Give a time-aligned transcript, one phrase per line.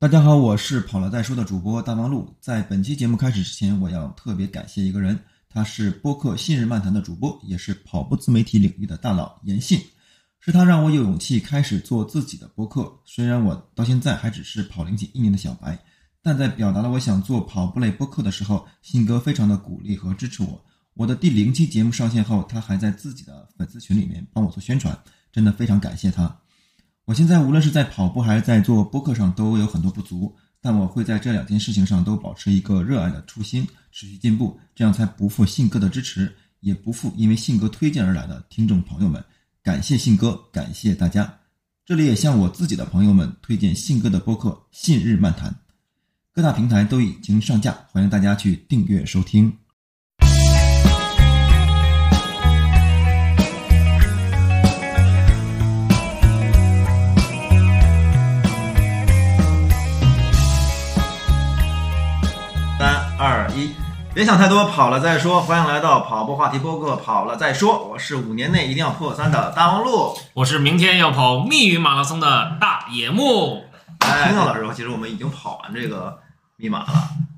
[0.00, 2.34] 大家好，我是跑了再说的主播大王路。
[2.40, 9.78] 在本期节目开始之前，我要特别感谢一个人，他是播客信日漫谈的主播，也是跑步自媒体领域的大佬严信。
[10.38, 12.90] 是他让我有勇气开始做自己的播客。
[13.04, 15.78] 虽然我到现在还只是跑龄仅一年的小白，
[16.22, 20.64] 但在表达了我想做跑步类播客的时候，信哥非常的鼓励和支持我。
[20.94, 24.98] 我的第零期节目上线后，他还在自己的粉丝群里面帮我做宣传，
[25.30, 26.34] 真的非常感谢他。
[27.10, 39.24] 我现在无论是在跑步还是在做播客上都有很多不足，但我会在这两件事情上都保持一个热爱的初心，持续进步，这样才不负信哥的支持，也不负因为信哥推荐而来的听众朋友们。
[39.60, 41.38] 感谢信哥，感谢大家。
[41.84, 45.50] 这里也向我自己的朋友们推荐信哥的播客《信日漫谈》，
[46.32, 49.52] 各大平台都已经上架，欢迎大家去订阅收听。
[64.20, 65.40] 别想太多，跑了再说。
[65.40, 70.14] 欢迎来到跑步话题播客《跑了再说》，我是五年内一定要破三的大王路。
[70.34, 73.64] 我是明天要跑密云马拉松的大野木。
[74.00, 76.18] 哎，听到的时候，其实我们已经跑完这个
[76.56, 76.88] 密码了。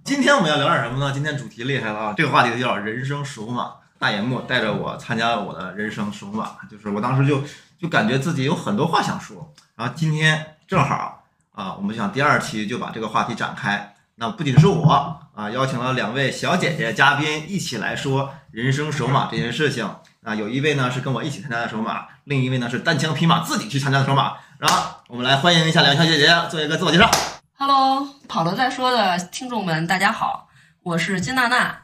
[0.02, 1.12] 今天我们要聊点什么呢？
[1.12, 2.14] 今天主题厉害了啊！
[2.16, 3.74] 这个话题叫人生首马。
[4.00, 7.44] 大野木带着我参加了我的人生首马，就是我当时就
[7.80, 9.52] 就感觉自己有很多话想说。
[9.76, 11.22] 然后今天正好
[11.54, 13.91] 啊，我们想第二期就把这个话题展开。
[14.16, 19.88] 那不仅是我啊，邀请了两位小姐姐嘉宾一起来说人生首马这件事情。
[20.22, 24.34] 啊，有一位呢是跟我一起参加的首马，另一位呢是单枪匹马自己去参加的首马。
[24.58, 27.10] 然后我们来欢迎一下两位小姐姐，做一个自我介绍。
[27.54, 30.46] Hello，跑了再说的听众们，大家好，
[30.84, 31.76] 我是金娜娜。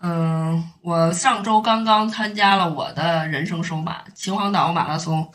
[0.00, 5.30] 嗯，我上周刚刚参加了我的人生首马秦皇岛马拉松，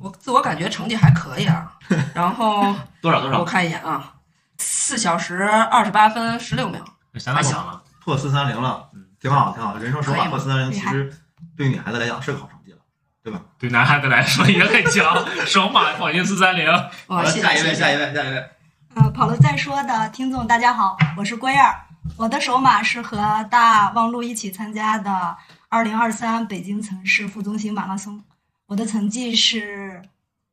[0.00, 1.72] 我自我感觉成绩还可以啊。
[2.12, 3.38] 然后多少多少？
[3.38, 4.12] 我看一眼啊，
[4.60, 6.84] 四小时二十八分十六秒。
[7.18, 9.76] 相当强了，破四三零了，嗯，挺好挺好。
[9.78, 11.12] 人生首马破四三零，其实
[11.56, 12.78] 对于女孩子来讲是个好成绩了，
[13.24, 13.40] 对吧？
[13.58, 16.70] 对男孩子来说也很强， 首马跑进四三零。
[16.70, 17.80] 哇，好了，谢下一位，谢谢谢。
[17.80, 18.50] 下一位，下一位。
[18.94, 21.80] 呃，跑了再说的听众大家好，我是郭燕儿。
[22.16, 25.36] 我的首马是和大望路一起参加的
[25.68, 28.22] 二零二三北京城市副中心马拉松，
[28.66, 30.02] 我的成绩是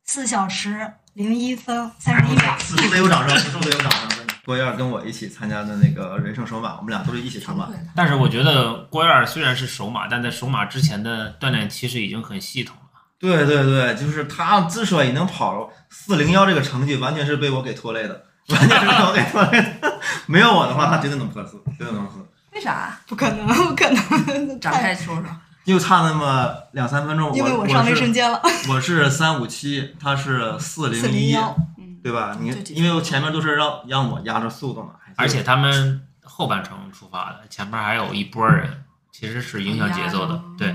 [0.06, 2.56] 四小时零一分三十一秒。
[2.60, 4.08] 此处得有掌声，此处得有掌声。
[4.46, 7.68] 郭燕儿跟我一起参加的那个人生首马，我们俩都是一起首马。
[7.96, 12.84] 但是我觉得郭燕儿虽然是首马，但在首马之前的锻炼其实已经很系统了。
[13.18, 20.00] 对对对，就是他之所以能跑四零幺这个成绩，完全是被我给拖累的， 完全是被我给拖累的。
[20.28, 22.28] 没有我的话，他绝对能破四，绝对能破四。
[22.54, 22.96] 为啥？
[23.08, 24.60] 不可能，不可能！
[24.60, 25.26] 展开说说。
[25.74, 28.42] 就差那么两三分钟，因为我上卫生间了。
[28.70, 32.38] 我是三五七，他是四零一，401嗯，对吧？
[32.40, 40.42] 你因为我前面都是让让我压着速度嘛，而且他们后半程出发的，前面还有一波人，其实是影响节奏的。
[40.58, 40.74] 对，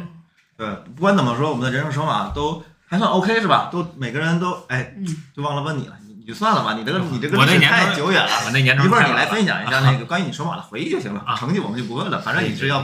[0.59, 3.71] 对，不管怎么说，我们的人生手法都还算 OK 是吧？
[3.73, 8.31] 都每个人都哎，嗯，就忘了问你了，你你就算了吧，你这个你这个我那历史年头太久远了。
[8.47, 12.81] 我那年头一会儿你来分享一下那个关于你首马的回忆就行了，啊成绩我们就不问了，反正你是要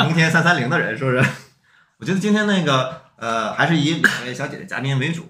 [0.00, 1.22] 明明天三三零的人，是不是？
[1.98, 5.26] 我觉得今天那个呃，还是以两位小姐姐嘉宾为主，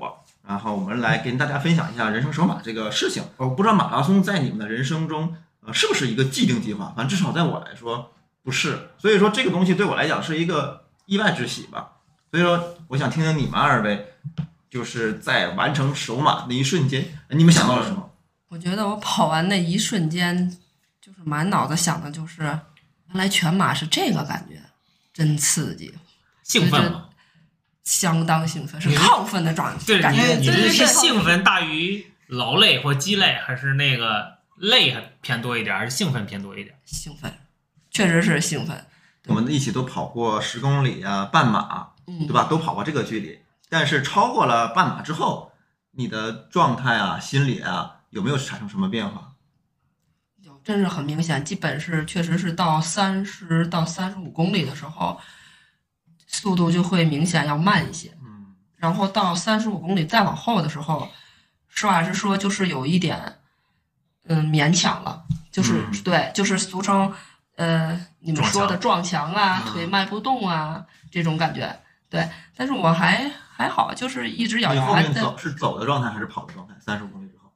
[0.47, 3.25] 然后我们来跟大家分享一下人生首马这个事情。
[3.39, 5.35] 我不知道马拉松在你们的人生中
[5.67, 8.13] 呃是不是一个既定计划，反正至少在我来说
[8.45, 11.89] 不是，所以说这个东西对我来讲是一个意外之喜吧。
[12.31, 14.12] 所以说，我想听听你们二位，
[14.73, 18.11] 就是在完成首马那一瞬间，你们想到了什么？
[18.49, 20.51] 我觉得我跑完那一瞬间，
[20.99, 22.59] 就是满脑子想的就是，原
[23.13, 24.59] 来全马是这个感觉，
[25.13, 25.93] 真刺激。
[26.43, 27.11] 兴奋吗。
[27.85, 30.37] 相当兴奋，是亢奋的状态对，感觉。
[30.37, 36.75] 你这是兴奋大于劳累或鸡累，还是那个累还偏多一点，还是兴奋偏多一点？
[36.87, 37.31] 兴奋，
[37.91, 38.87] 确实是兴奋。
[39.27, 42.45] 我们一起都跑过十公里啊，半马，嗯，对吧？
[42.45, 43.39] 都跑过这个距离。
[43.73, 45.51] 但是超过了半马之后，
[45.93, 49.33] 你的状态啊、心理啊，有没有产生什么变化？
[50.43, 55.19] 有真是很明显，基本是确实是到三十到三十五公里的时候，
[56.27, 58.15] 速度就会明显要慢一些。
[58.23, 61.09] 嗯，然后到三十五公里再往后的时候，
[61.71, 63.39] 实话实说，就是有一点，
[64.27, 67.11] 嗯，勉强了，就是、嗯对，就是俗称，
[67.57, 71.75] 呃，你们说的撞墙啊，嗯腿迈不动啊，这种感觉。
[72.13, 76.75] 对，但是我还还好，就是一直咬后面走是走的状态还是跑的状态？
[76.79, 77.51] 三十五公里之后，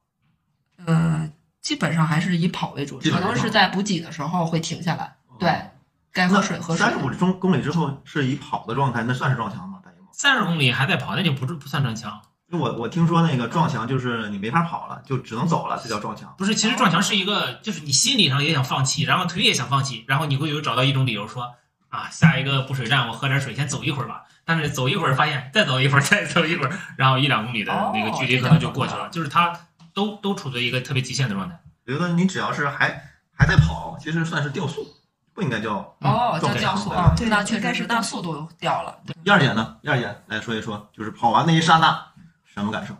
[0.87, 1.31] 嗯、
[1.61, 5.69] 基本上还是以跑为主，可能是在补给的时候会停下来，对，
[6.11, 6.91] 该喝水喝水三。
[6.91, 9.79] 十五中公里之后是以跑的状态，那算是撞墙吗？
[10.11, 12.19] 三十公里还在跑，那就不是不算撞墙。
[12.51, 16.33] 就我我听说那个撞墙就是你没法跑了，就只能走了，这叫撞墙。
[16.35, 21.53] 不是，其实撞墙是一个，就是你心理上也想放弃，然后腿也想放弃，然后你会有找到一种理由说
[21.89, 24.23] 啊，下一个补水站我喝点水，先走一会儿吧。
[24.47, 29.51] 但是走一会儿发现，再走一会儿，再走一会儿，然后一两公里的那个距离可能就过去了，就是它
[29.93, 31.59] 都都处在一个特别极限的状态。
[31.85, 33.03] 我觉得你只要是还
[33.37, 34.87] 还在跑，其实算是掉速，
[35.33, 38.97] 不应该叫哦，叫降速对吧，那确实是，应该是那速度掉了。
[39.25, 39.75] 燕儿姐呢？
[39.81, 42.01] 燕儿姐来说一说，就是跑完那一刹那
[42.45, 42.95] 什么感受？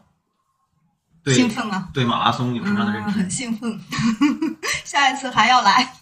[1.24, 3.20] 对兴奋啊，对马拉松有什么样的认嗯，知？
[3.20, 3.80] 很兴奋，
[4.84, 5.94] 下一次还要来。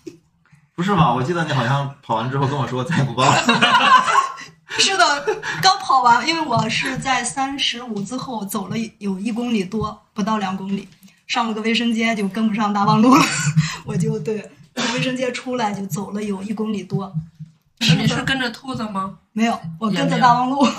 [0.76, 1.14] 不是吧？
[1.14, 3.36] 我记得你好像跑完之后跟我说再也不报了。
[4.80, 5.26] 是的，
[5.62, 10.88] 刚跑完，因为我是在三十五之后走了有一公里多，不到两公里，
[11.28, 13.24] 上了个卫生间就跟不上大望路了，
[13.86, 17.14] 我就对从卫生间出来就走了有一公里多，
[17.98, 19.18] 你是跟着兔子吗？
[19.34, 20.72] 没有，我跟着大望路，哦，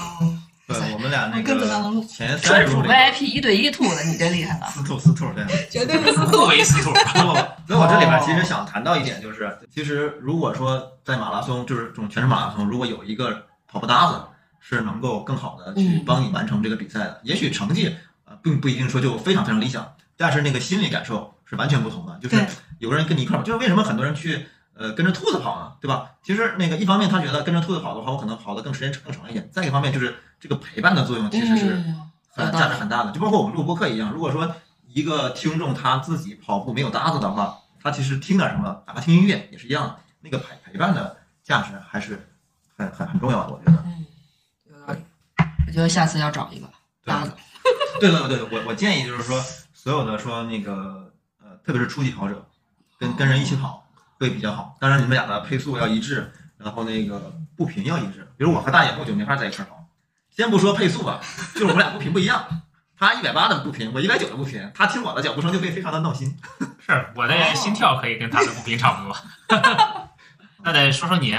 [0.66, 4.66] 对，我们俩那我跟着大望路个前三专属十公里 VIP 一对一兔子，你真厉害了。
[4.68, 5.68] 司兔司徒对。
[5.70, 6.46] 绝对是司不徒。
[6.46, 6.92] 为司徒，
[7.68, 14.20] 所以我这里边其实想谈到一点，就是其实如果说在马拉松，就是这种全是马拉松，如果有一个跑步搭子
[14.60, 22.18] 是能够更好的去嗯帮你完成这个比赛的，也许成绩呃并不一定说就非常非常理想，但是那个心理感受是完全不同的。
[22.20, 22.46] 就是
[22.78, 25.72] 有个人跟你一块儿跑，就是为什么很多人去呃跟着兔子跑呢？
[25.80, 26.10] 对吧？
[26.22, 31.84] 其实那个一方面他觉得跟着兔子跑的话，我可能跑的更时间更长一点；再一方面就是这个陪伴的作用其实是
[32.34, 34.10] 价值很大的，就包括我们录播课一样。
[34.10, 34.54] 如果说
[34.88, 42.28] 一个听众他自己跑步没有搭子的话，他其实听点什么，哪怕听音乐也是一样的，那个陪陪伴的价值还是
[42.76, 43.82] 很很很重要的，我觉得。
[43.87, 44.06] 嗯，
[44.64, 45.00] 有道理。
[45.67, 46.67] 我觉得下次要找一个
[47.02, 47.32] 对搭子。
[47.99, 49.43] 对对对，我我建议就是说，
[49.73, 51.12] 所有的说那个
[51.43, 52.46] 呃，特别是初级跑者，
[52.99, 53.87] 跟跟人一起跑
[54.19, 54.76] 会比较好。
[54.81, 58.28] 当然，你们俩的配速要一致，然后那个步频要一致。
[58.37, 59.88] 比如我和大野后就没法在一块儿跑，
[60.31, 61.20] 先不说配速吧，
[61.55, 62.44] 就是我们俩步频不一样。
[62.99, 66.34] 他一百八的步频，我一百九的步频，他听我的脚步声就会非常的闹心。
[66.79, 69.17] 是我的心跳可以跟他的步频差不多。
[70.64, 71.37] 那得说说你，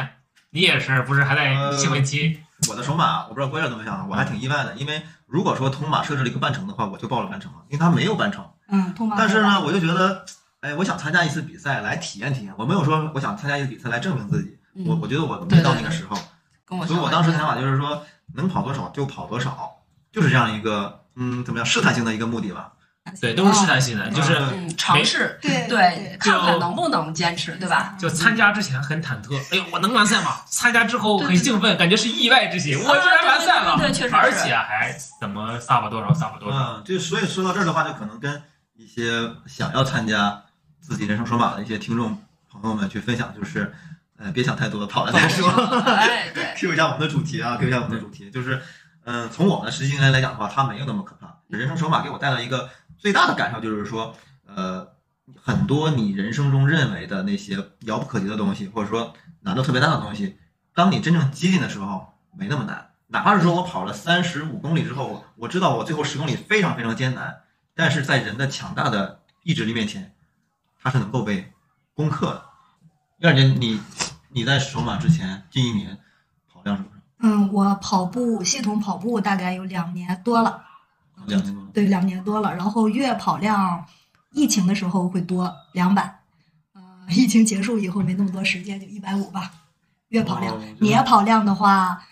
[0.51, 2.39] 你也是不是还在兴奋期？
[2.69, 8.44] 我的首马，我不知道郭燕怎么想，我还挺意外的，因为如果说通马设置了一个半程的话，我就报了半程了，因为他没有半程。
[8.69, 9.15] 嗯，通马。
[9.17, 10.25] 但是呢，我就觉得，
[10.61, 16.17] 哎，我想参加一次比赛来体验体验，我没有说我想参加一次比赛来证明自己，我我觉得我没到那个时候，
[16.65, 18.03] 跟我所以我当时想法就是说，
[18.33, 19.75] 能跑多少就跑多少，
[20.11, 22.73] 就是这样一个，嗯，怎么样，试探性的一个目的吧。
[23.19, 27.95] 对，都是试探性的，就是嗯，尝试，对对，看看能不能坚持，对吧？
[28.00, 30.38] 就参加之前很忐忑，哎呦，我能完赛吗？
[30.50, 36.57] 参加之后很兴奋，感觉是意外之喜，我居然完赛了，对对对对确实而且还怎么撒吧多少撒吧多少。
[36.57, 38.42] 嗯，就所以说到这儿的话，就可能跟
[38.75, 40.44] 一些想要参加
[40.80, 42.21] 自己人生首马的一些听众
[42.51, 43.74] 朋友们去分享，就是，
[44.18, 45.50] 呃，别想太多，跑了再说。
[45.86, 48.62] 哎，对，Q 一下我们的主题啊，Q 一下我们的主题，就是，
[49.06, 51.38] 嗯、从我们的实际经验来讲的话，它没有那么可怕。
[51.48, 54.15] 人生首马给我带来一个最大的感受，就是说，
[54.45, 54.94] 呃，
[55.35, 60.38] 很多你人生中认为的那些遥不可及的东西，或者说难度特别大的东西，
[60.73, 62.89] 当你真正接近的时候，没那么难。
[63.07, 67.38] 哪怕是说我跑了三十五公里之后，我知道我最后十公里非常非常艰难，
[67.73, 70.13] 但是在人的强大的意志力面前，
[70.81, 71.53] 它是能够被
[71.94, 72.44] 攻克的。
[73.19, 73.79] 第二年，你
[74.29, 75.97] 你在首马之前近一年
[76.51, 76.97] 跑量是多少？
[77.19, 80.65] 嗯，我跑步系统跑步大概有两年多了，
[81.27, 81.69] 两年多了。
[81.74, 82.56] 对，两年多了。
[82.56, 83.85] 然后月跑量，
[84.31, 86.19] 疫情的时候会多两百，
[86.74, 89.52] 呃，疫情结束以后没那么多时间，就一百五吧，
[90.09, 90.56] 月跑量。
[90.56, 92.04] 哦年跑量的话，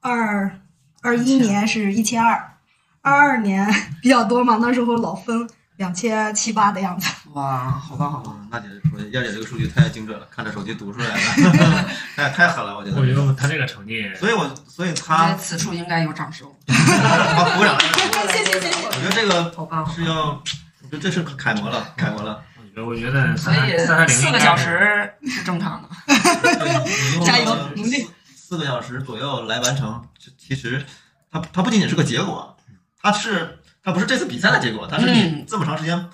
[0.00, 0.60] 二
[1.02, 2.56] 二一年是一千二，
[3.00, 3.68] 二二年
[4.02, 5.48] 比较多嘛，那时候老分
[5.82, 7.08] 两千七八的样子。
[7.32, 8.38] 哇，好棒好棒！
[8.38, 11.84] 嗯，娜姐说，燕姐这个数据太精准了，看着手机读出来了，
[12.14, 13.00] 太太狠了，我觉得。
[13.00, 16.46] 我觉得他这个成绩，所以我，所以他此处应该有掌声。
[16.68, 17.76] 好鼓掌。
[18.30, 18.68] 谢谢谢谢。
[18.86, 19.84] 我觉得这个好棒！
[19.92, 20.40] 是要，
[20.82, 22.40] 我觉得这是楷模了，楷模了。
[22.56, 25.88] 我觉得我觉得所以三三零四个小时是正常的。
[27.24, 30.00] 加油努力四个小时左右来完成，
[30.38, 30.84] 其实
[31.32, 32.56] 它它不仅仅是个结果，
[33.00, 36.08] 它是它不是这次比赛的结果，它是你嗯这么长时间，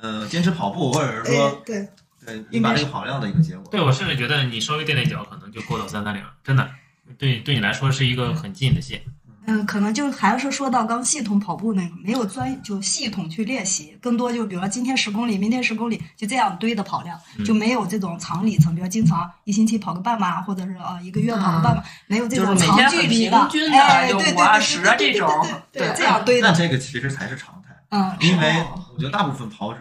[0.00, 1.88] 呃，坚持跑步，或者是哎说，对，
[2.26, 3.64] 对你把这个跑量的一个结果。
[3.70, 6.68] 对我甚至觉得你稍微垫垫脚，可能就过到三三零，真的，
[7.16, 9.02] 对对你来说是一个很近的线。
[9.46, 29.80] 嗯，可能就还是说到刚系统跑步那个，没有专就系统去练习，更多就比如说今天十公里，明天十公里，就这样堆的跑量，嗯就没有这种长里程，比如经常一星期跑个半马，或者是啊一个月跑个半马，没有这种长就是每天距离很平均的哎，对对5啊对10啊对对这种对这样堆的，但这个其实才是常态，嗯，因为哦我觉得大部分跑者，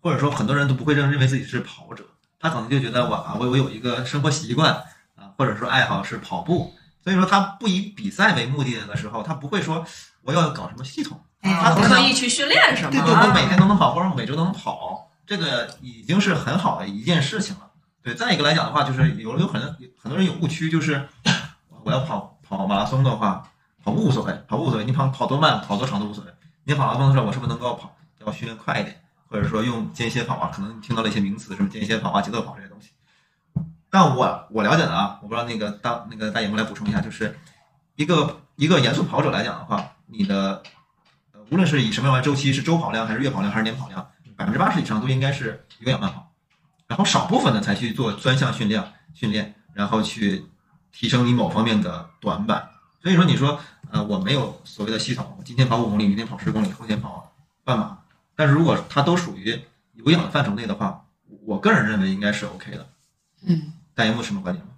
[0.00, 2.04] 或者说很多人都不会认认为自己是跑者，
[2.40, 4.72] 他可能就觉得我啊，我我有一个生活习惯
[5.14, 9.84] 啊，或者说爱好是跑步，所以说他不以比赛为目的的时候，他不会说
[10.22, 12.90] 我要搞什么系统，哎他刻意去训练什么？
[12.90, 17.62] 对对，我每天都能跑，或者每周都能跑，这个已经是很好的一件事情了。
[18.02, 21.08] 对，再一个来讲的话，就是有有很多很多人有误区，就是
[21.84, 23.48] 我要跑跑马拉松的话，
[23.84, 26.30] 跑步无所谓，跑步无所谓，你跑跑多慢，跑多长都无所谓。
[26.64, 27.94] 你跑马拉松的时候，我是不是能够跑，
[28.24, 30.50] 要训练快一点，或者说用间歇跑啊？
[30.54, 32.56] 可能听到了一些名词，什么间歇跑啊、节奏跑。
[33.92, 37.38] 但我我了解的啊，我不知道那个大那个大野木来补充一下，就是
[37.94, 40.62] 一个一个严肃跑者来讲的话，你的
[41.34, 46.32] 呃无论是以什么样的周期，是周跑量还是月跑量还是年跑量，百分之八十以上都应该是有氧慢跑，
[46.86, 48.82] 然后少部分的才去做专项训练
[49.12, 50.46] 训练，然后去
[50.90, 52.70] 提升你某方面的短板。
[53.02, 57.30] 所以说，你说呃我没有所谓的系统，今天跑五公里，明天跑十公里，后天跑
[57.62, 57.98] 半马，
[58.34, 59.60] 但是如果它都属于
[59.92, 61.04] 有氧的范畴内的话，
[61.44, 62.86] 我个人认为应该是 OK 的。
[63.44, 64.72] 嗯，大爷木什么观点吗？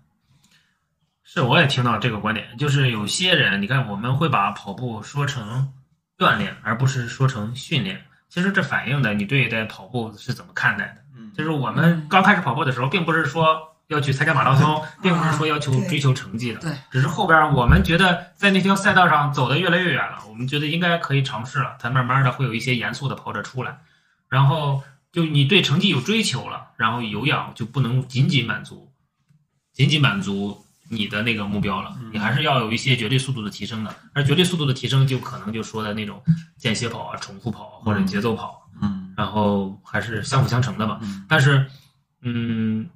[1.22, 5.72] 是，我也听到这个观点，就是有些人，你看我们会把跑步说成
[6.16, 8.04] 锻炼，而不是说成训练。
[8.28, 10.96] 其实这反映的你对待跑步是怎么看待的。
[11.16, 23.78] 嗯就是我们刚开始跑步的时候，并不是说要去参加马拉松，并不是说要求追求成绩的，对，只是后边我们觉得在那条赛道上走得越来越远了，我们觉得应该可以尝试了，才慢慢的会有一些严肃的跑者出来，
[24.28, 28.92] 然后就你对成绩有追求了，然后有氧就不能仅仅满足，
[29.74, 36.22] 仅仅满足你的那个目标了，你还是要有一些绝对速度的提升的，而绝对速度的提升就可能就说的那种
[36.56, 38.62] 间歇跑啊、重复跑啊或者节奏跑。
[38.80, 40.98] 嗯然后还是相辅相成的嘛。
[41.02, 41.70] 嗯但是，
[42.22, 42.90] 嗯，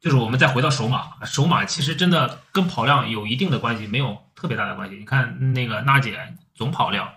[0.00, 4.96] 就是我们再回到首马，首马其实真的跟跑量有一定的关系，没有特别大的关系。
[4.96, 7.08] 你看那个娜姐总跑量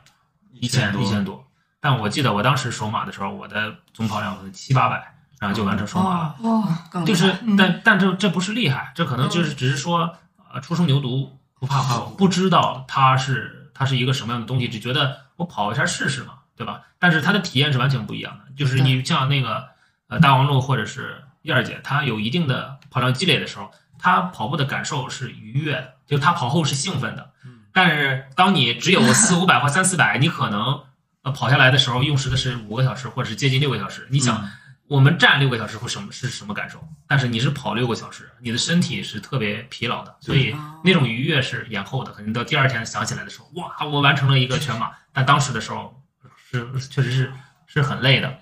[0.53, 1.45] 一千一千多，
[1.79, 7.03] 但我记得我当时首马的时候，我的总跑量是七八百，然后就完成双马了。
[7.03, 10.15] 就是厉害，但但这这不是厉害，这可能就是只是说，
[10.53, 16.81] 呃，初生牛犊不怕虎，不知道它是它是一个什么样的东西，只觉得我跑一下试试嘛，对吧？
[16.99, 19.69] 但是它的体验是完全不一样的，就是你像那个
[20.09, 27.31] 呃大王路或者是燕儿姐，她有一定的跑量积累的时候，她跑步的感受是愉悦的，就她跑后是兴奋的。
[27.73, 30.81] 但是当你只有四五百或三四百，你可能
[31.23, 34.47] 呃跑下来的时候用时的是五个小时或者是接近六个小时，你想。
[34.91, 36.85] 我们站六个小时会什么是什么感受？
[37.07, 42.11] 但是你是跑六个小时，你的身体是特别疲劳的，所以那种愉悦是延后的。
[42.11, 46.03] 可能到第二天想起来的时候，哇，我完成了一个全马，但当时的时候
[46.35, 47.31] 是确实是
[47.67, 48.37] 是很累的。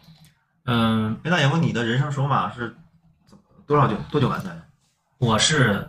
[0.65, 2.75] 嗯，哎，大爷问你的人生首马是
[3.67, 4.65] 多少久多久完赛的？
[5.19, 5.87] 我是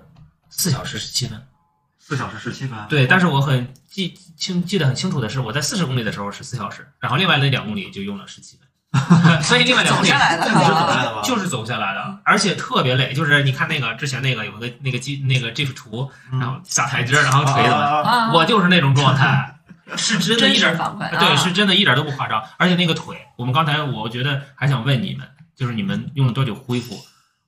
[0.51, 1.43] 四小时十七分，
[1.99, 2.79] 四小时十七分。
[2.87, 8.69] 对，但是我很记清记得很清楚的是，我在四十公里的时候是四小时，然后另外那两公里就用了十七分。
[9.43, 11.23] 所以另外两走下来的这个是走下来的？
[11.23, 13.13] 就是走下来的，而且特别累。
[13.13, 19.61] 就是你看那个之前那个有个那个机那个 GIF 图，然后下台阶，然后腿怎么，啊啊，我就是那种状态，
[19.97, 22.43] 是真的一点反馈，对，啊是真的一点都不夸张。
[22.57, 26.99] 而且那个腿，我们刚才我觉得还想问你们，就是你们用了多久恢复？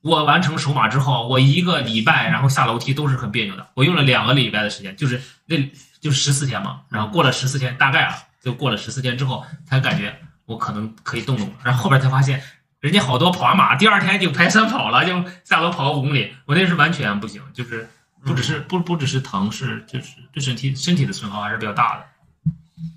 [0.01, 3.67] 我完成手马之后，我一个礼拜，然后下楼梯都是很别扭的。
[3.73, 5.57] 我用了两个礼拜的时间，就是那
[6.01, 6.81] 就是十四天嘛。
[6.89, 10.13] 然后过了十四天，大概啊，就过了十四天之后，才感觉
[10.45, 11.53] 我可能可以动动了。
[11.63, 12.41] 然后后边才发现，
[12.79, 16.33] 人家好多跑完马，第二天就排山跑了，就下楼跑个五公里。
[16.45, 17.89] 我那是完全不行，就是
[18.23, 22.05] 不只是不不只是疼，是就是对身体身体的损耗还是比较大的。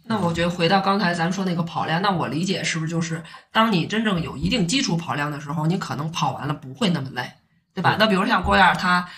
[0.08, 3.22] 那我觉得回到刚才咱们说那个跑量，那我理解是不是就是
[3.52, 7.32] 当你真正有一定基础跑量的时候，你可能跑完了不会那么累，
[7.74, 7.96] 对吧？
[7.98, 9.08] 那比如像郭燕儿她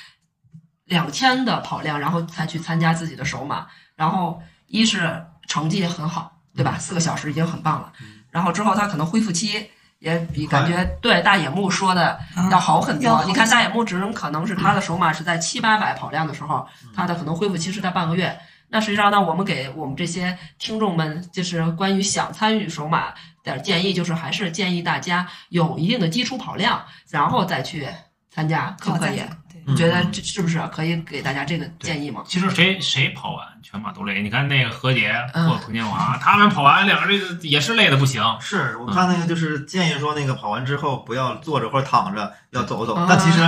[0.84, 3.66] 两千的跑量，然后才去参加自己的首马，
[3.96, 6.78] 然后一是成绩很好，对吧？
[6.78, 7.92] 四个小时已经很棒了，
[8.38, 9.70] 然后之后他可能恢复期。
[10.00, 12.16] 也比感觉对大野木说的
[12.52, 13.24] 要好很多。
[13.26, 16.64] 你看大野木只能可能是他的首马是在七八百跑量的时候，
[16.94, 18.38] 他的可能恢复期是在半个月。
[18.68, 26.80] 那实际上呢，我们给我们这些听众们，就是关于想参与首马的建议，就是还是建议大家有一定的基础跑量，
[27.10, 27.88] 然后再去
[28.30, 29.20] 参加，可不可以？
[29.68, 32.22] 对，你觉得这是不是可以给大家这个建议吗？
[32.26, 38.22] 其实谁谁跑完全马都累，你看那个何洁嗯或彭建华，他们跑完两个人也是累的不行。
[38.40, 43.06] 是我看那个就是建议说那个跑完之后不要坐着或者躺着，要走走啊。
[43.08, 43.40] 但其实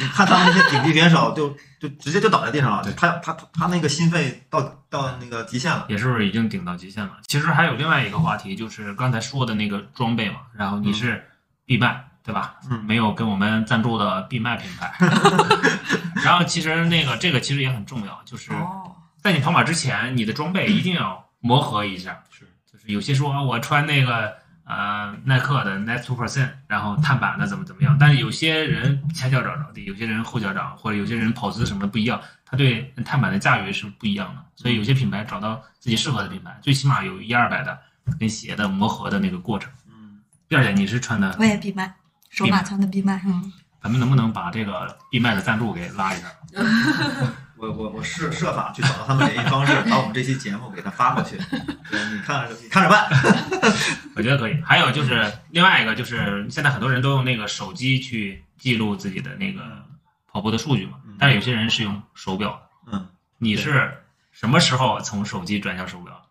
[0.00, 5.84] 你看他们那些顶级选手就就直接就倒在地上了，他他他他那个心肺到到那个极限了。
[5.88, 7.12] 也是不是已经顶到极限了。
[7.26, 11.22] 其实还有另外一个话题，就是刚才说的那个装备嘛，然后你是
[11.66, 12.05] 闭麦。
[12.26, 12.56] 对吧？
[12.68, 14.92] 嗯没有跟我们赞助的闭麦品牌。
[16.24, 18.92] 然后其实那个这个其实也很重要，就是哦，
[19.22, 22.20] 在你跑马之前，你的装备一定要磨合一下。
[22.30, 27.96] 是，就是有些说啊我穿那个呃耐克的 Net Two Percent，然后碳板的怎么怎么样。
[28.00, 34.42] 但是有些人前脚掌着地，有些人后脚掌，或者有些人跑姿什么的不一样，他对碳板的驾驭是不一样的。
[34.56, 37.78] 所以有些品牌找到自己适合的品牌，最起码有一二百的
[38.18, 39.70] 跟鞋的磨合的那个过程。
[39.88, 40.18] 嗯，
[40.48, 41.94] 第二点，你是穿的我也闭麦，
[42.30, 43.52] 手马枪的闭麦，嗯，
[43.82, 46.26] 咱们能不能把这个闭麦的赞助给拉一下？
[47.58, 51.36] 我我我设设法去找到他们联系方式，把我们这期节目给他发过去。
[52.12, 53.08] 你看着你看着办。
[54.14, 54.60] 我觉得可以。
[54.62, 59.62] 还有就是另外一个，就是现在很多人都用那个手机去记录自己的那个
[60.30, 62.92] 跑步的数据嘛嗯，但是有些人是用手表的。
[62.92, 64.02] 嗯，你是
[64.32, 66.25] 什么时候从手机转向手表？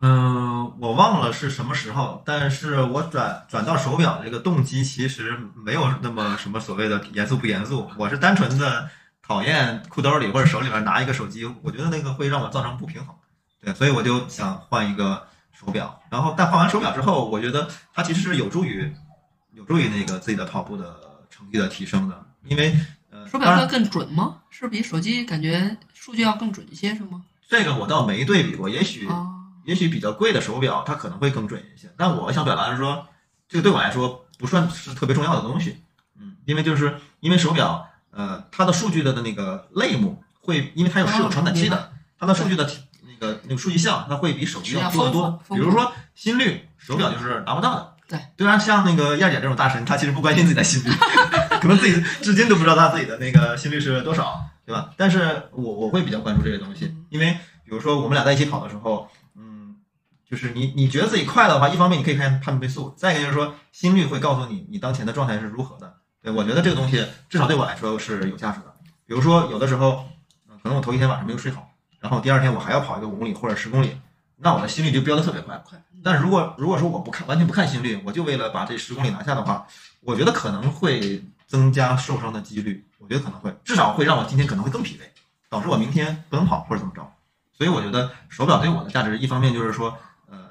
[0.00, 8.88] 嗯，我忘了是什么时候，但是我转转到手表这个动机其实没有那么什么所谓的严肃不严肃，我是单纯的
[9.20, 13.14] 讨厌裤兜里或者手里边拿一个手机，我觉得那个会让我造成不平衡，
[13.60, 16.00] 对，所以我就想换一个手表。
[16.10, 18.94] 然后，但换完手表之后，我觉得它其实是有助于
[19.52, 20.94] 有助于那个自己的跑步的
[21.28, 22.72] 成绩的提升的，因为
[23.10, 24.36] 呃，手表会更准吗？
[24.48, 27.24] 是比手机感觉数据要更准一些，是吗？
[27.48, 29.37] 这个我倒没对比过，也许哦，
[29.68, 31.92] 也许比较贵的手表，它可能会更准一些。
[31.94, 33.06] 但我想表达的是说，
[33.46, 35.82] 这个对我来说不算是特别重要的东西。
[36.18, 42.66] 嗯，因为就是因为手表，呃，它的数据的那个类目会，因为它有是有传感器的，它的数据的
[43.06, 45.38] 那个那个数据项，它会比手机要多得多。
[45.50, 47.94] 比如说心率，手表就是达不到的。
[48.08, 50.90] 对，对啊，像那个燕姐这种大神，她其实不关心自己的心率，
[51.60, 54.88] 可能自己至今都不知道她自己的那个心率是多少，对吧？
[54.96, 59.17] 但是我我会比较关注这些东西，因为比如说我们俩在一起跑的时候，嗯，
[60.30, 65.94] 就是你你觉得自己快的话，一方面你可以看判倍速，再一个就是说心率会告诉你你当前的状态是如何的。
[66.22, 68.66] 对我觉得这个东西至少对我来说是有价值的。
[69.06, 70.04] 比如说有的时候，
[70.48, 71.70] 呃可能我头一天晚上没有睡好，
[72.00, 73.96] 然后第二天我还要跑一个五公里或者十公里，
[74.36, 75.56] 那我的心率就飙得特别快。
[75.64, 79.66] 快，但是如果如果说我不看完全不看心率，我就为了把这十公里拿下的话，
[80.00, 82.84] 我觉得可能会增加受伤的几率。
[82.98, 85.02] 我觉得可能会，至少会让我今天可能会更疲惫，
[85.48, 87.08] 导致我明天不能跑或者怎么着。
[87.56, 89.98] 所以我觉得手表对我的价值，一方面就是说，呃，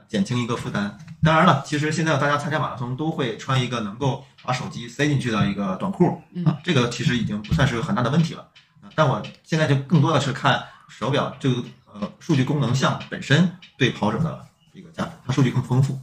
[0.08, 0.98] 减轻一个负担。
[1.24, 8.42] 当然了，其实现在大家参加马拉松都会穿一个能够把手机塞进去的一个短裤嗯啊，这个其实已经不算是很大的问题了。
[8.82, 16.00] 啊但我现在就更多的是看手表这个呃数据功能项本身对跑者的这个价值，它数据更丰富。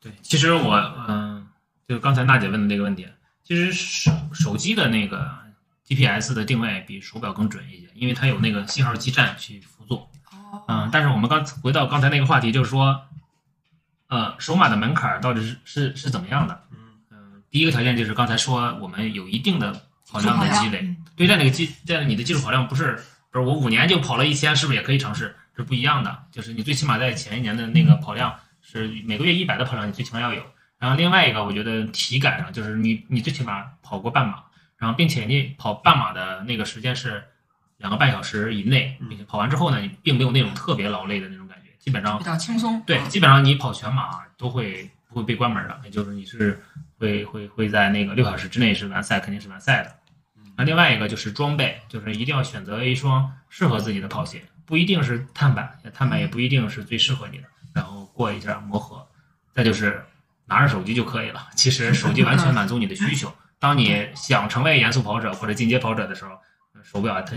[0.00, 0.74] 对，其实我
[1.08, 1.46] 嗯、
[1.86, 3.06] 就刚才娜姐问的这个问题，
[3.44, 5.30] 其实手手机的那个
[5.88, 10.10] GPS 的定位比手表更准一些，因为它有那个信号基站去辅佐。
[10.56, 13.02] 哦，嗯，但是我们刚回到刚才那个话题，就是说，
[14.08, 16.62] 呃，首马的门槛儿到底是是是怎么样的？
[16.72, 16.78] 嗯
[17.10, 25.34] 嗯，第一个条件就是刚才说我们有一定的跑量的积累，嗯对战这个基，这样你的基础跑量不是不是我五年就跑了一千，是不是也可以尝试？
[25.56, 30.42] 是不一样的，就是你最起码在前一年的那个跑量是每个月一百的跑量，你最起码要有。
[30.78, 34.44] 然后另外一个，我觉得体感上就是你你最起码跑过半马，
[34.76, 37.24] 然后并且你跑半马的那个时间是
[37.78, 42.82] 两个半小时以内，并且跑完之后呢，你并没有那种特别劳累的那种感觉，基本上比较轻松。
[42.86, 46.62] 对，基本上你跑全马都会不会被关门的，也就是你是
[46.98, 49.94] 会会会在那个六小时之内是完赛，肯定是完赛的。
[50.56, 59.06] 那另外一个就是装备，就是一定要选择一双适合自己的跑鞋，不一定是碳板，碳板也不一定是最适合你的，然后过一下磨合。
[59.52, 60.02] 再就是
[60.46, 63.30] 拿着手机就可以了，其实手机完全满足你的需求。
[63.58, 66.30] 当你想成为严肃跑者或者进阶跑者的时候，
[66.82, 67.36] 手表它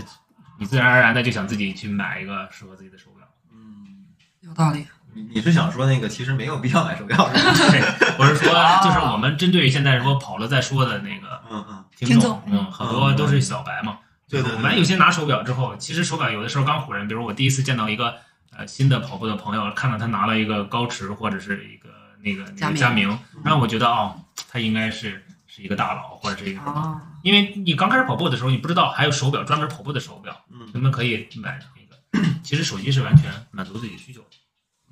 [0.60, 3.26] 你自然而然的就想自己去买一个适合自己的手表。
[3.50, 4.04] 嗯，
[4.40, 4.86] 有道理。
[5.14, 7.52] 你你是想说那个其实没有必要买手表是吧？
[7.72, 7.80] 对，
[8.18, 8.52] 我是说，
[8.84, 13.98] 就是我们针对现在说跑了再说的那个嗯嗯，听众，嗯，很多都是小白嘛。
[14.28, 17.08] 对对对我们有些拿手表之后，其实手表有的时候刚唬人。
[17.08, 18.14] 比如我第一次见到一个
[18.56, 21.88] 呃新的跑步的朋友，看到他拿了一个高驰或者是一个
[22.22, 24.14] 那个佳明，让我觉得哦，
[24.48, 27.00] 他应该是是一个大佬或者是一个什么。
[27.20, 31.90] 哦，因为你刚开始跑步的时候，你不知道还有手表专门跑步的手表，嗯你们可以买那个。
[32.42, 34.26] 其实手机是完全满足自己的需求的。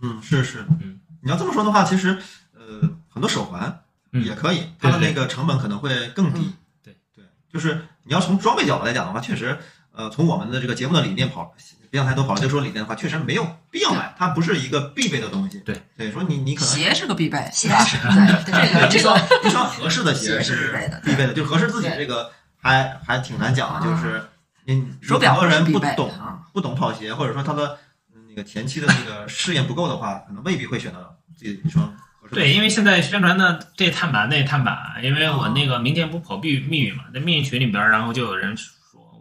[0.02, 2.16] 嗯，是是，嗯，你要这么说的话，其实
[2.54, 6.40] 呃很多手环嗯也可以，它的那个成本可能会更低。
[6.40, 6.52] 嗯
[6.84, 9.58] 对对，就是你要从装备角度来讲的话，确实，
[9.92, 11.52] 呃，从我们的这个节目的理念跑，
[11.90, 15.60] 别想太多跑了就说里面的话，确实没有必要买，它不是一个必备的东西。
[15.64, 17.96] 对所以，说你你可能鞋是个必备，鞋是
[18.44, 24.22] 必备对这个这一双个一双合适的鞋鞋是必备的必备的，就合适自己这个还还挺难讲的，就是
[24.64, 27.78] 你手表很多人不懂啊不懂跑鞋，或者说他的
[28.14, 31.86] 嗯那个前期的那个试验不够的话，可能未必会选择自己一双
[32.20, 38.68] 合适对，因为现在宣传的这碳板那碳板，因为我那个明天不跑密密语嘛，在密语群里边儿，然后就有人说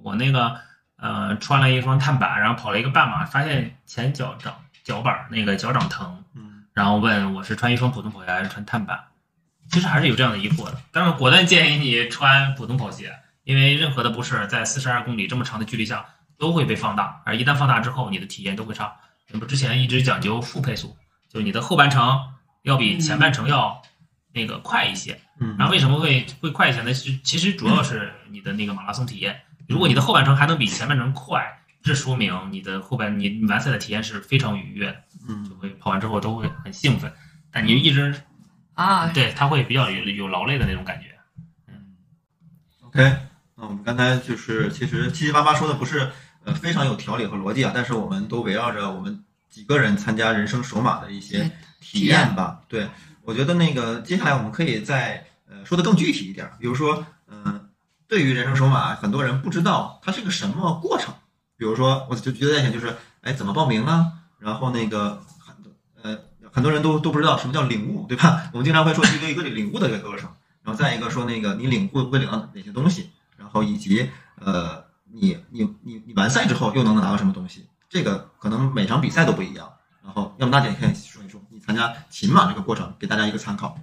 [0.04, 0.56] 我那个
[0.98, 9.00] 呃穿了一双碳板，然后跑了一个半马，发现前脚掌脚板儿那个脚掌疼，嗯然后问我是穿一双普通跑鞋还是穿碳板，
[9.72, 10.78] 其实还是有这样的疑惑的。
[10.92, 16.06] 但是果断建议你穿普通跑鞋，因为任何的不适在四十二公里这么长的距离下
[16.38, 18.96] 都会被放大，而一旦放大之后，你的体验都会差。
[19.30, 20.96] 那么之前一直讲究负配速，
[21.30, 22.20] 就是你的后半程
[22.62, 23.82] 要比前半程要
[24.34, 25.20] 那个快一些。
[25.40, 26.94] 嗯然后为什么会会快一些呢？
[26.94, 29.42] 其其实主要是你的那个马拉松体验。
[29.68, 37.14] 如果你的后半程还能比前半程快，这说明你的后半你你完赛的体验是非常愉悦的，嗯就会跑完之后都会很兴奋。
[37.52, 38.14] 但你一直
[38.74, 41.18] 啊，对他会比较有有劳累的那种感觉。
[41.68, 41.96] 嗯
[42.82, 43.18] OK，
[43.56, 46.12] 那我们刚才就是其实七七八八说的不是
[46.44, 52.62] 呃非常有条理和逻辑啊，但是我们都围绕着我们几个人参加人生首马的一些体验吧。
[52.68, 52.88] 对，
[53.24, 57.67] 我觉得那个接下来我们可以再呃说的更具体一点，比如说嗯、呃
[58.08, 61.14] 对于人生手马，很多人不知道它是个什么过程。
[61.58, 64.14] 比如说，我就觉得在想就是，哎，怎么报名啊？
[64.40, 65.72] 然后那个很多
[66.04, 66.18] 呃
[66.52, 68.50] 很多人都都不知道什么叫领悟，对吧？
[68.54, 70.30] 我们经常会说一个一个领悟的一个过程。
[70.64, 79.72] 然后再一个说那个你领会会领到哪些东西，然后以及呃你你你你完赛之后又能拿到什么东西，这个可能每场比赛都不一样。
[80.04, 83.78] 然后要么大姐你可以说一说你参加秦马这个过程，给大家一个参考。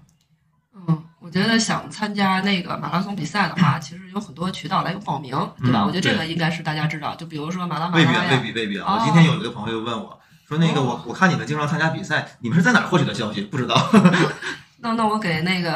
[0.75, 5.31] 嗯，我觉得想参加那个马拉松比赛的话， 其实有很多渠道来报名，
[5.63, 5.81] 对吧？
[5.81, 8.85] 嗯我觉得这个应该是大家知道，就比如说马拉松未必啊，未必未必啊！
[8.87, 13.41] 哦我今天有一个朋友问我说那个我我看你们经常参加比赛，你们是在哪儿获取的消息？
[13.41, 13.75] 不知道。
[14.81, 15.75] 那那我给那个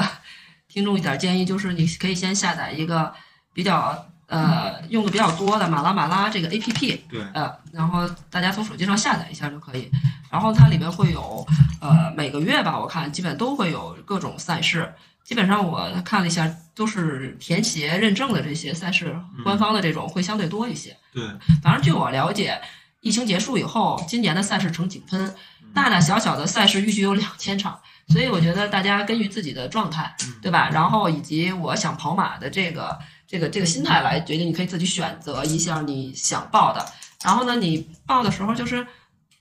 [0.69, 3.11] 听众一点建议，就是你可以先下载一个
[3.55, 9.91] 比较呃用的比较多的马拉马拉这个 APP，对，呃，然后大家从手机上下载一下就可以。
[10.31, 11.47] 然后它里面会有
[11.81, 14.95] 呃每个月吧，我看基本都会有各种赛事。
[15.25, 19.15] 基本上我看了一下，都是田协认证的这些赛事，
[19.45, 20.97] 官方的这种会相对多一些。
[21.13, 21.23] 对，
[21.63, 22.59] 反正据我了解，
[23.01, 25.35] 疫情结束以后，今年的赛事呈井喷，
[25.75, 27.79] 大大小小的赛事预计有两千场。
[28.09, 30.71] 所以我觉得大家根据自己的状态，对吧？
[30.73, 36.85] 然后以及我想跑马的这个这个这个心态来决定，你可以自己选择一下你想报的。
[37.23, 38.87] 然后呢，你报的时候就是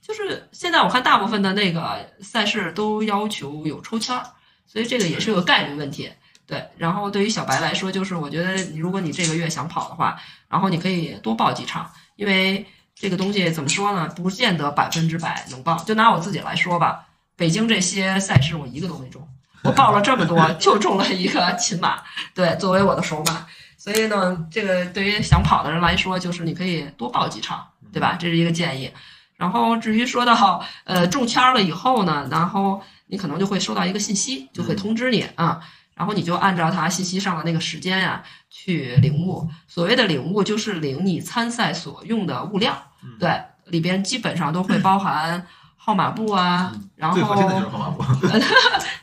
[0.02, 4.22] 就是现在我看大部分的那个赛事都要求有抽签儿，
[4.66, 6.10] 所以这个也是个概率问题。
[6.46, 15.76] 对，然后对于小白来说，就是我觉得你如果你这个月想跑的话，然后你可以多报几场，因为这个东西怎么说呢，不见得百分之百能报。
[15.84, 19.28] 就拿我自己来说吧，北京这些赛事我一个都没中，
[19.62, 22.02] 我报了这么多， 就中了一个 秦马，
[22.34, 23.46] 对，作为我的首马。
[23.88, 28.18] 所以呢，这个对于想跑的人来说，就是你可以多报几场，对吧？
[28.20, 28.90] 这是一个建议。
[29.38, 35.58] 然后至于说到呃中签儿了以后呢，然后你可能就会收到一个信息，就会通知你啊，
[35.94, 39.48] 然后你就按照他信息上的那个时间呀、去领物。
[39.66, 42.76] 所谓的领物就是领你参赛所用的物料，
[43.18, 45.46] 对，里边基本上都会包含
[45.76, 48.28] 号码布啊，然最核心的就是后号码布，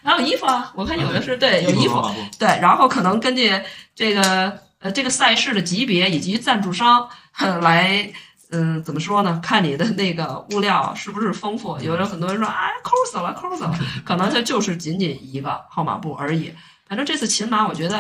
[0.04, 2.00] 还有衣服啊，我看有的是对有衣服
[2.38, 3.52] 对，然后可能根据
[3.96, 7.10] 这个呃这个赛事的级别以及赞助商
[7.62, 8.08] 来，
[8.52, 9.40] 嗯、怎么说呢？
[9.42, 11.76] 看你的那个物料是不是丰富。
[11.80, 16.54] 有的很多人说，哎，抠死了，抠死了， 可能它就是仅仅一个号码布而已。
[16.88, 17.98] 反正这次秦马我觉得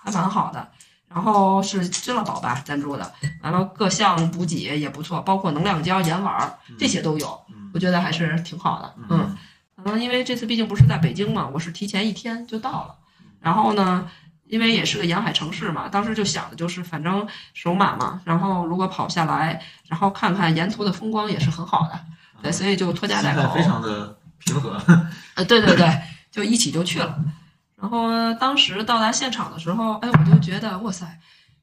[0.00, 0.70] 还蛮好的，
[1.08, 7.40] 然后是知乐宝吧赞助的，完了各项补给也不错，包括能量胶、盐丸儿这些都有，
[7.74, 8.94] 我觉得还是挺好的。
[9.10, 9.36] 嗯，
[9.82, 12.94] 可能因为这次毕竟不是在北京嘛，我是提前一天就到了。
[13.40, 14.08] 然后呢，
[14.48, 22.00] 因为也是个沿海城市嘛，当时就想的就是，反正首马嘛，然后如果跑下来，然后看看沿途的风光也是很好的，
[22.42, 24.80] 对，所以就拖家带口，非常的平和。
[25.34, 27.16] 呃，对对对，就一起就去了。
[27.80, 31.06] 然后当时到达现场的时候，哎，我就觉得哇塞，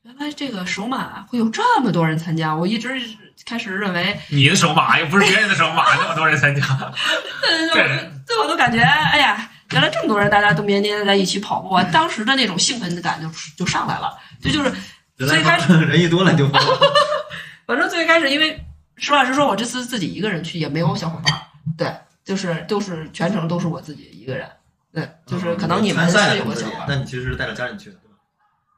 [0.04, 2.56] 原来这个首马会有这么多人参加。
[2.56, 3.02] 我一直
[3.46, 6.62] 开始认为，你的首马又不是别人的手马， 那么多人参加，
[7.44, 14.72] 对对对我都感觉，哎呀，原来这么多人，大家都黏黏的在一起跑步，我当时的那种兴奋的感就就上来了，这就是
[15.18, 16.48] 最开始人一多了你就。
[17.66, 18.64] 反正最开始，因为
[18.98, 21.42] 实话实说，我这次自己一个人去，也没有小伙伴儿，
[21.76, 21.92] 对，
[22.24, 24.48] 就是都是全程都是我自己一个人，
[24.94, 27.96] 对，就是可能你们是有个小伙伴儿，但你其实是带着家人去的，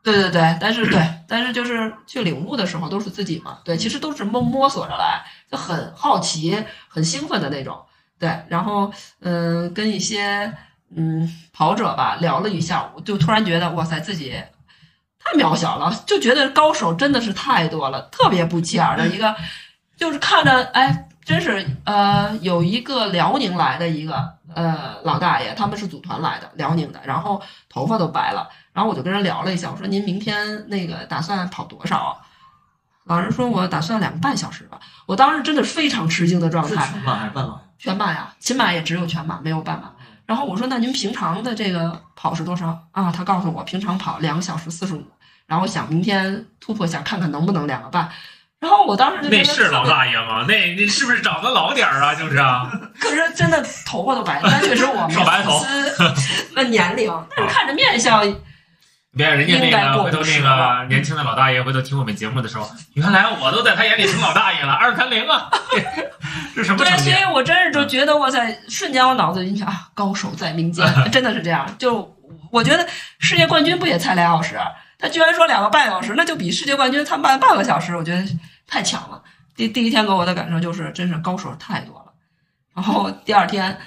[0.04, 0.14] 对？
[0.14, 5.22] 对对对，但是对，但是就是去领悟的时候都是自己嘛，对，其实都是摸摸索着来，
[5.52, 7.78] 就很好奇、很兴奋的那种，
[8.18, 10.54] 对，然后嗯，跟一些
[10.96, 14.34] 嗯跑者吧聊了一下我，就突然觉得哇塞，自己
[15.20, 19.36] 太渺小了，就觉得高手真的是太多了，特别不起眼儿的一个，
[19.98, 28.48] 就是看着哎，真是呃，有一个辽宁来的一个呃老大爷，他们是组团来的，辽宁的，然后头发都白了。
[28.72, 32.16] 然后我就跟人聊了一下，我说您明天那个打算跑多少啊？
[33.06, 36.76] 老人说我打算两个半小时吧，我当时真的非常吃惊的状态。
[36.76, 37.62] 全马还是半马？
[37.80, 39.92] 全马呀，起码也只有全马，没有半马。
[40.28, 43.12] 然后我说那您平常的这个跑是多少啊？
[43.12, 45.04] 他告诉我平常跑两个小时四十五，
[45.48, 48.08] 然后想明天突破，一下看看能不能两个半。
[48.60, 50.44] 然后我当时就那是老大爷吗？
[50.48, 52.14] 那那是不是长得老点儿啊？
[52.14, 58.22] 就是啊，可是真的头发都白了，但确实我们 少白头粉丝的年龄，但是看着面相，
[59.18, 65.50] 别人家那个回头那个年轻的老大爷回头听我们节目的时候，原来我都在他眼里成老大爷了，二三零啊，
[66.56, 67.34] 这什么对，所以？
[67.34, 71.68] 我真是就觉得哇塞瞬间我脑子里想啊，高手在民间， 真的是这样。
[71.78, 72.16] 就
[72.52, 72.88] 我觉得
[73.20, 74.58] 世界冠军不也才俩小时，
[75.00, 78.24] 他居然说两个半小时，那就比世界冠军他慢半个小时，我觉得
[78.68, 79.22] 太强了。
[79.56, 82.06] 第第一天给我的感受就是，真是高手太多了。
[82.76, 83.78] 然后第二天，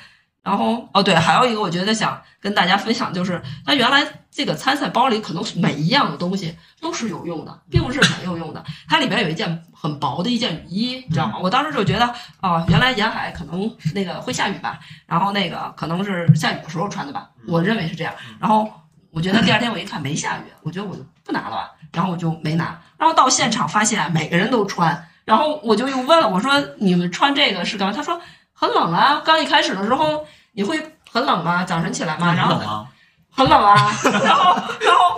[0.43, 8.65] 然后哦对，还有一个我觉得想跟大家分享就是，他原来这个参赛包里可能每一样的东西都是有用的，并不是没有用的。
[8.89, 11.35] 它里面有一件很薄的一件雨衣，你知道吗？
[11.43, 18.15] 我当时就觉得，哦，原来沿海可能那个会下雨吧，然后那个可能是下雨的时候穿的吧，我认为是这样。
[18.39, 18.71] 然后
[19.11, 22.81] 我觉得第二天我一看没下雨，我觉得我就不拿了吧，然后我就没拿。
[22.97, 27.93] 然后到现场发现每个人都穿，然后我就又问了，我说你们穿这个是干嘛？
[27.93, 28.21] 他说
[28.53, 31.65] 很冷啊，刚一开始的时候你会很冷吗？
[31.65, 32.33] 早晨起来吗？
[32.33, 32.87] 然后？
[33.31, 33.91] 很冷啊，
[34.25, 35.17] 然后然后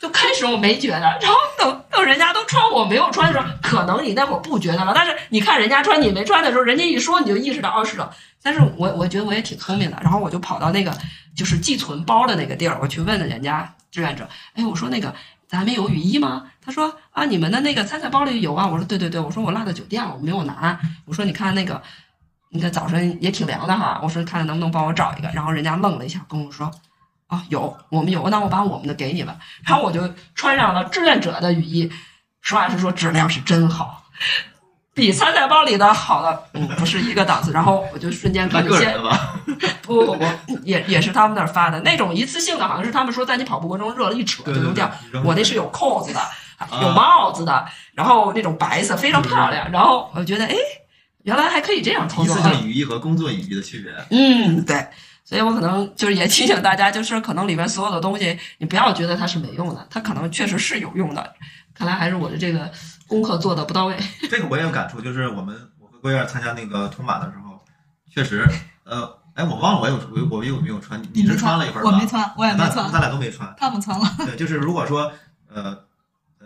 [0.00, 8.08] 就开始我没觉得，然后等等人家都穿我没有穿的时候，可能你那会儿不觉得了，但是你看人家穿你没穿的时候，人家一说你就意识到哦是冷。
[8.42, 10.96] 但是我我觉得我也挺聪明的，然后我就跑到那个
[11.36, 15.14] 就是寄存包的那个地儿，我去问了人家志愿者，哎，我说那个
[15.46, 16.44] 咱们有雨衣吗？
[16.64, 18.66] 他说啊，你们的那个参赛包里有啊。
[18.66, 20.78] 我说对对对，我说我落在酒店了，我没有拿。
[21.04, 21.82] 我说你看那个，
[22.48, 24.00] 你看早晨也挺凉的哈。
[24.02, 25.28] 我说看能不能帮我找一个。
[25.34, 26.70] 然后人家愣了一下，跟我说
[27.30, 29.36] 啊有，我们有，那我把我们的给你吧。
[29.64, 30.02] 然后我就
[30.34, 31.90] 穿上了志愿者的雨衣，
[32.42, 34.04] 实话实说，质量是真好。
[34.92, 37.52] 比参赛包里的好的，嗯，不是一个档次。
[37.52, 38.98] 然后我就瞬间感觉？
[39.82, 40.24] 不不不，
[40.64, 44.90] 也也是他们那儿发的那种一次性的，好像是他们说在你跑步过程中热了一扯就能掉。
[45.24, 46.20] 我那是有扣子的，
[46.82, 47.64] 有帽子的，
[47.94, 49.70] 然后那种白色非常漂亮。
[49.70, 50.54] 然后我觉得，哎，
[51.22, 52.26] 原来还可以这样操一！
[52.26, 53.92] 次性雨衣和工作雨衣的区别。
[54.10, 54.88] 嗯，对。
[55.30, 61.32] 所以我可能就是也提醒大家，就是可能里面所有的东西，你不要觉得它是没用的，它可能确实是有用的。
[61.72, 62.68] 看来还是我的这个
[63.06, 63.96] 功课做的不到位。
[64.28, 67.56] 这个我也有感触，就是我们我和郭燕参加那个通马的时候，
[68.12, 68.44] 确实，
[68.82, 69.94] 呃，哎，我忘了我有
[70.28, 71.90] 我我有没有穿，你是穿了一会儿吧？
[71.92, 73.54] 我没穿，我也没穿，咱俩都没穿。
[73.56, 74.04] 他们穿了。
[74.26, 75.12] 对，就是如果说，
[75.48, 75.78] 呃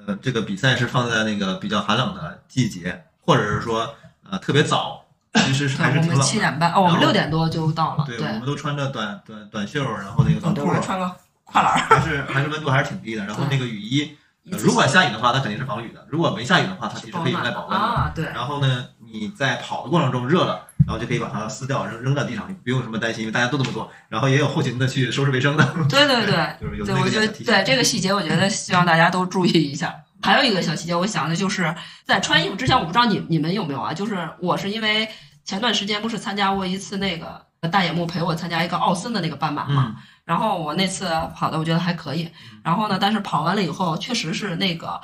[0.06, 3.94] 呃，这个比赛是放在那个比较寒冷的季节，或者是说
[4.30, 5.03] 呃特别早，
[5.34, 6.24] 其实是，我们还是挺冷的。
[6.24, 8.04] 七点半，哦，我们六点多就到了。
[8.06, 11.10] 对，对我，们都穿着短短短袖，然后那个短对，裤我，穿个
[11.44, 11.78] 跨栏儿。
[11.78, 13.24] 还是还是温度还是挺低的。
[13.24, 14.16] 然后那个雨衣，
[14.50, 17.76] 呃如果下雨的话，它肯定是防雨的；如果没下雨的话，它其实可以用来保温的。
[17.76, 18.26] 啊，对。
[18.26, 23.90] 然后呢，你在跑的过程中热了，然后就可以把它撕掉，扔扔在地上，你不用什么担心，因为大家都这么做。
[24.08, 27.32] 然后也有后勤的去收拾卫生的，对对对， 就是有对，那我觉得个。
[27.44, 29.92] 对这个细节，我觉得希望大家都注意一下。
[30.24, 31.74] 还有一个小细节，我想的就是
[32.06, 33.92] 在穿衣服之前，我不知道你你们有没有啊？
[33.92, 35.06] 就是我是因为
[35.44, 42.30] 前段时间不是参加过一次那个大野木陪我参加一个奥森的那个半马嘛，嗯，然后我那次跑的我觉得还可以，
[42.62, 44.98] 然后呢，但是跑完了以后确实是那个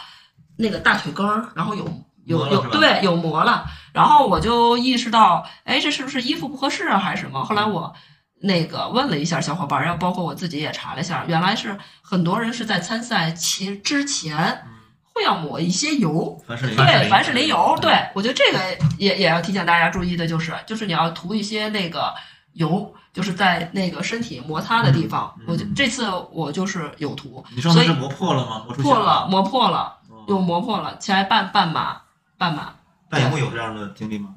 [0.56, 1.84] 那个大腿根儿，然后有
[2.24, 7.44] 有有对有磨了，然后我就意识到，哎，这是不是衣服不合适啊，还是什么？
[7.44, 7.92] 后来我
[8.42, 14.64] 那个问了一下小伙伴儿，然后包括我自己也查了一下，原来是很多人是在参赛前之前
[15.14, 18.58] 会要抹一些油，凡士林，对，凡士林油，对我觉得这个
[18.98, 22.14] 也也要提醒大家注意的，就是就是你要涂一些那个
[22.52, 25.34] 油，就是在那个身体摩擦的地方。
[25.40, 28.62] 嗯我就这次我就是有涂，你上次是磨破了吗？
[28.66, 32.02] 磨出破了，磨破了，哦又磨破了，才半半马，
[32.38, 32.74] 半马。
[33.08, 34.36] 大野木有这样的经历吗？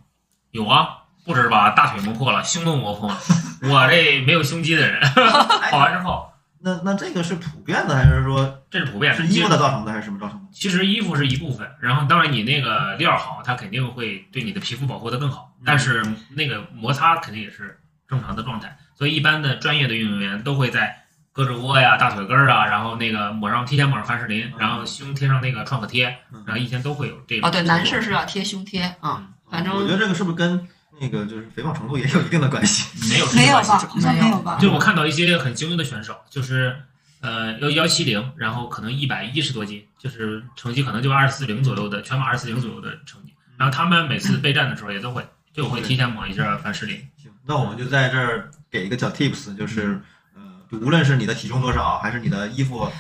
[0.52, 3.18] 有啊，不止把大腿磨破了，胸都磨破了。
[3.62, 5.00] 我这没有胸肌的人，
[5.70, 6.28] 跑完之后，
[6.62, 10.43] 那那这个是普遍的，还是说这是普遍是衣服的造成的，还是什么造成的？
[10.64, 21.04] 其实衣服是一部分，然后当然你那个料儿好，它肯定会对你的皮肤保护的更好，嗯但是那个摩擦肯定也是正常的状态，所以一般的专业的运动员都会在
[21.36, 27.50] 胳肢窝呀、大腿根儿啊，然后那个抹上提前抹上凡士林，嗯然后胸贴上那个创可贴，嗯然后一天都会有这种。
[27.50, 30.66] 哦，对，男士是要贴胸贴啊，嗯反正我觉得这个是不是跟
[31.02, 32.88] 那个就是肥胖程度也有一定的关系？
[33.10, 33.82] 没有没有吧？
[34.02, 34.58] 没有吧？
[34.62, 36.78] 就我看到一些很精英的选手，就是
[37.24, 43.34] 呃幺幺七零，然后可能一百一十多斤，就是成绩可能就二四零左右的全马二四零左右的成绩。
[43.58, 46.98] 然后他们每次备战的时候也都会就会提前抹一下凡士林。
[47.16, 50.02] 行，那我们就在这儿给一个小 tips，就是
[50.36, 50.42] 呃，
[50.82, 52.92] 无论是你的体重多少，还是你的衣服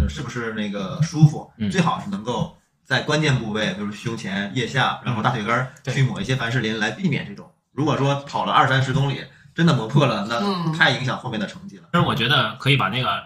[0.00, 7.48] 呃是不是那个舒服，嗯最好是能够在关键部位，比如胸前、腋下，然后大腿根儿对去抹一些凡士林，来避免这种。
[7.72, 9.22] 如果说跑了二三十公里，
[9.54, 11.84] 真的磨破了，那嗯太影响后面的成绩了。
[11.92, 13.22] 但是我觉得可以把那个，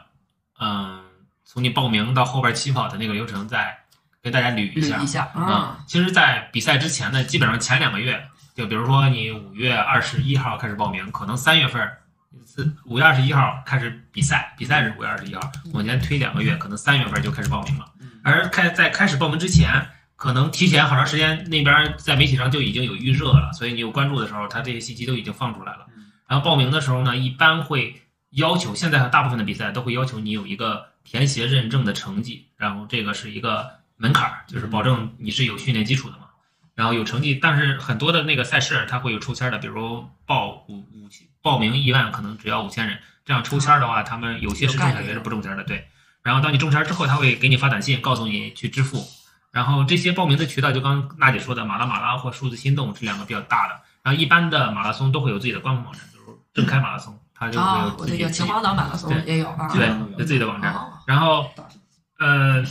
[0.62, 1.02] 嗯、
[1.44, 3.76] 从你报名到后边起跑的那个流程再
[4.22, 5.06] 给大家捋一下捋一。
[5.06, 11.98] 下啊、啊，其实，在比赛之前呢，基本上前两个月，就比如说你五月二十一号开始报名，可能三月份儿，
[12.46, 15.40] 是五月二十一号开始比赛，比赛是五月二十一号，
[15.72, 17.86] 往前推两个月，可能三月份就开始报名了。
[18.22, 25.86] 而开在开始报名之前，可能提前好长时间，那边在媒体上就已经有预热了，所以你有关注的时候，他这些信息都已经放出来了。
[26.28, 28.00] 然后报名的时候呢，一般会
[28.32, 36.26] 要求，现在大部分的比赛都会要求你有一个田协认证的成绩，然后这个是一个门槛儿，就是保证你是有训练基础的嘛。
[36.74, 41.08] 然后有成绩，但是很多的那个赛事它会有抽签的，比如报五五
[41.42, 45.86] 报名一万可能只要五千人，这样抽签的话，他们有些是中签，有些是不中签的，对。
[46.22, 49.04] 然后当你中签之后，他会给你发短信，告诉你去支付。
[49.50, 53.74] 然后这些报名的渠道，就刚刚娜姐说的，马拉马拉或数字心动这两个比较大的。
[54.02, 60.72] 然后一般的马拉松都会有自己的官方网站，比如正开马拉松，它就会啊有，秦皇岛马拉松也有啊，对有有自己的网站。
[60.72, 61.50] 哦然后
[62.18, 62.64] 呃，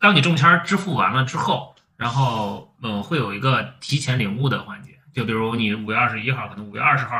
[0.00, 7.14] 当你中签儿支付完了之后，然后呃会有一个提前领悟的环节，就比如你五月二十一号，可能五月二十号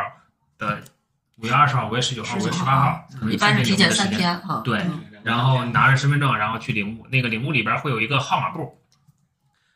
[0.58, 0.82] 的
[1.38, 4.36] 五月二十号、五月十九号、五月十八号，可能一般是提前三三天。
[4.40, 7.06] 哈，对嗯然后拿着身份证，然后去领物。
[7.10, 8.78] 那个领物里边会有一个号码布，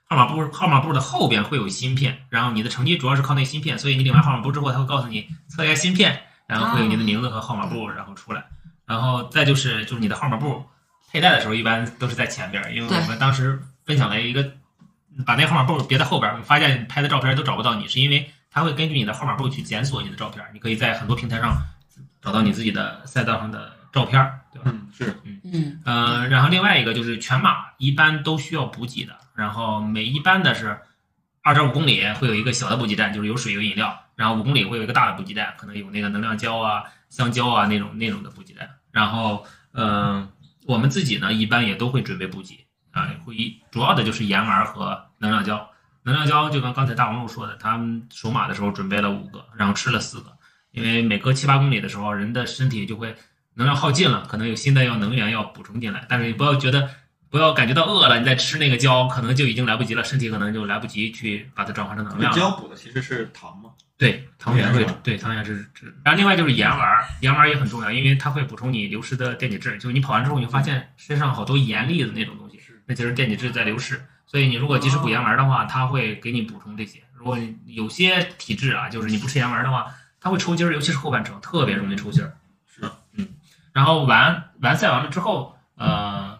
[0.08, 8.44] 号码布号码布的后边会有芯片，然后你的成绩主要是靠那芯片，所以你领完号码布之后，他会告诉你测一下芯片，然后会有你的名字和号码布，然后出来。
[8.86, 10.64] 然后再就是就是你的号码布
[11.12, 14.52] 佩戴的时候，一般都是在前边，因为我们当时分享了一个
[15.24, 21.56] 把那个号码布别在后边，发现拍的照片都找不到你，是因为它会根据你的号码布去检索你的照片，你可以在很多平台上
[22.20, 24.20] 找到你自己的赛道上的照片，
[24.52, 24.72] 对吧？
[24.72, 30.78] 嗯，是嗯呃，然后另外一个就是全马一般都需要补给的，然后每一般的是
[31.42, 38.68] 二点五公里会有一个小的补给站，就是有水有饮料，然后五公里会有一个大的补给站，可能有那个能量胶啊、香蕉啊那种那种的补给站。
[38.92, 40.28] 然后，嗯、
[40.66, 43.35] 我们自己呢一般也都会准备补给啊、会
[43.70, 45.70] 主要的就是盐丸和能量胶。
[46.02, 50.37] 能量胶就跟刚才大王路说的，他们首马的时候准备了五个，然后吃了四个，
[50.72, 53.16] 因为每隔七八公里的时候，人的身体就会
[53.54, 56.90] 能量耗尽了，可能有新的要能源要补充进来，但是你不要觉得
[57.30, 62.33] 不要感觉到饿了，你再吃那个胶，可能就已经来不及了，身体可能就来不及去把它转化成能量。
[62.33, 69.76] 胶补的其实是糖嘛，对，糖原会对糖原是脂，然后另外就是盐丸儿，盐丸儿也很重要，因为它会补充你流失的电解质。
[69.76, 74.02] 就是你跑完之后，你会发现身上好多盐粒的那种东西，那就是电解质在流失。
[74.26, 77.02] 所以你如果及时补盐丸儿的话，它会给你补充这些。
[77.14, 82.32] 如果有些体质啊，就是你不吃盐丸儿的话，它会抽筋儿，尤其是后半程特别容易抽筋儿。
[82.66, 82.80] 是，
[83.12, 83.28] 嗯。
[83.74, 86.38] 然后完完赛完了之后，呃，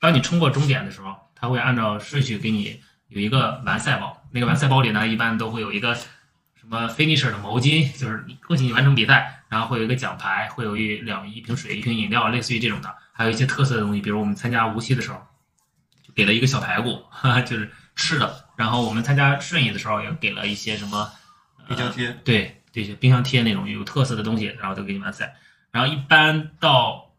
[0.00, 4.26] 当你冲过终点的时候，它会按照顺序给你有一个完赛包。
[4.30, 5.94] 那个完赛包里呢，一般都会有一个
[6.62, 15.20] 什么 finisher 的毛巾，就是你恭喜你完成比赛，然后会有一个奖牌，会有一两一瓶水、一瓶饮料，类似于这种的，还有一些特色的东西，比如我们参加无锡的时候，
[16.06, 18.46] 就给了一个小排骨，哈哈，就是吃的。
[18.54, 21.10] 然后我们参加顺义的时候，也给了一些什么
[21.66, 25.34] 冰箱贴，对这些冰箱贴那种有特色的东西，然后都给你完赛。
[25.72, 27.10] 然后一般到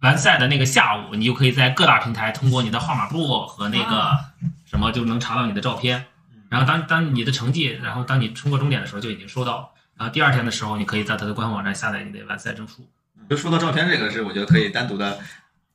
[0.00, 4.18] 完赛的那个下午，你就可以在各大平台通过你的号码布和那个
[4.64, 6.06] 什么就能查到你的照片。
[6.48, 9.72] 然后当当你的成绩，然后当你冲过终点的时候就已经收到。
[9.96, 12.88] 然后第二天的时候，你可以在它的官方网站下载你的完赛证书。
[13.28, 15.18] 就说到照片这个是，我觉得可以单独的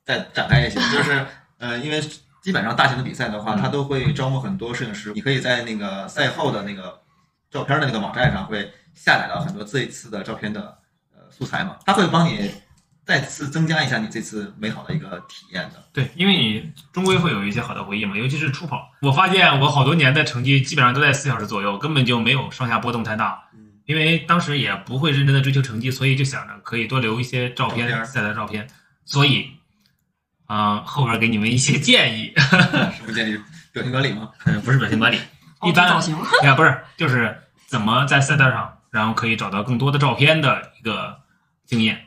[0.03, 1.25] 再展开一些，就是
[1.57, 2.01] 呃，因为
[2.41, 7.01] 基本上大型的比赛的话，它都会招募很多摄影师，你可以在那个赛后的那个
[7.51, 10.79] 照片的那个网站上会下载到很多这一次的照片的
[11.13, 12.49] 呃素材嘛，它会帮你
[13.05, 15.83] 再次增加一下你这次美好的一个体验的。
[15.91, 18.89] 对，因为你终归会有一些好的回忆嘛，尤其是初跑。
[19.01, 23.43] 我发现我好多年的成绩基本上都在四小时左右，根本就没有上下波动太大。
[23.53, 28.67] 嗯，因为当时也不会认真的追求成绩，所以就想着可以多留一些照片照片赛的照片。
[29.05, 29.51] 所以，
[30.45, 32.33] 啊、后边给你们一些建议，
[32.95, 33.37] 是不是建议
[33.73, 34.29] 表情管理吗？
[34.45, 35.19] 嗯， 不是表情管理，
[35.63, 37.37] 一般造型，哎呀，不是，就是
[37.67, 41.17] 怎么在赛道上，然后可以找到更多的照片的一个
[41.65, 42.05] 经验。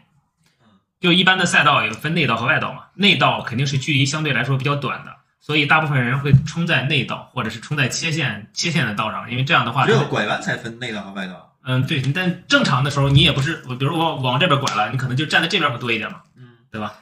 [1.00, 11.54] 就一般的赛道有分内道和外道嘛，内道肯定是距离相对来说比较短的，所以大部分人会冲在内道或者是冲在切线切线的道上，因为这样的话，只有拐弯才分内道和外道。
[11.64, 16.94] 嗯，对，但正常的时候你也不是，我比如我往这边拐了，你可能就站在这边会多一点嘛，嗯，对吧？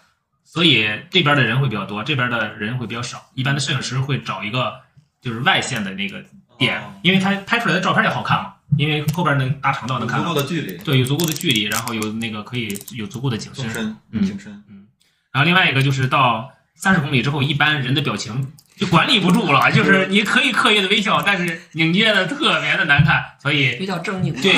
[0.42, 3.30] 所以这边的人会比较多，这边的人会比较少。
[3.34, 4.80] 一般的摄影师会找一个
[5.20, 6.22] 就是外线的那个
[6.56, 13.72] 点，哦因为他拍出来的照片也好看嘛，因为后边那个大长道能看到足够，的距离，对，有足够的距离，然后有那个可以有足够的景深纵。
[13.72, 14.52] 深、嗯景深。
[14.68, 14.86] 嗯
[15.32, 24.32] 然后另外一个就是到三十公里之后，一般人的表情就管理不住了， 就是你可以刻意的微笑，但是拧捏的特别的难看，所以比较狰狞。
[24.40, 24.54] 对，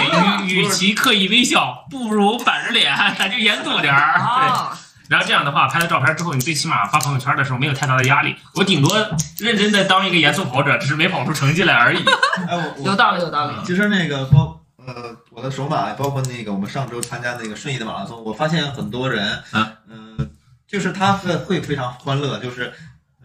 [0.47, 4.19] 与 与其刻意微笑，不如板着脸， 咱就严肃点儿。
[4.19, 4.86] 对。
[5.07, 8.35] 啊，然后这样的话，拍了照片之后，你最起码发朋友圈的时候没有太大的压力。
[8.55, 8.97] 我顶多
[9.39, 11.99] 认真的当一个严肃跑者，只是没跑出成绩来而已。
[12.49, 13.55] 哎，我有道理，有道理。
[13.65, 20.31] 其实那个包呃，我的首马，包括那个我们上周参加那个顺义的马拉松，我发现很多人，啊嗯、
[20.69, 22.73] 就是他会会非常欢乐，就是，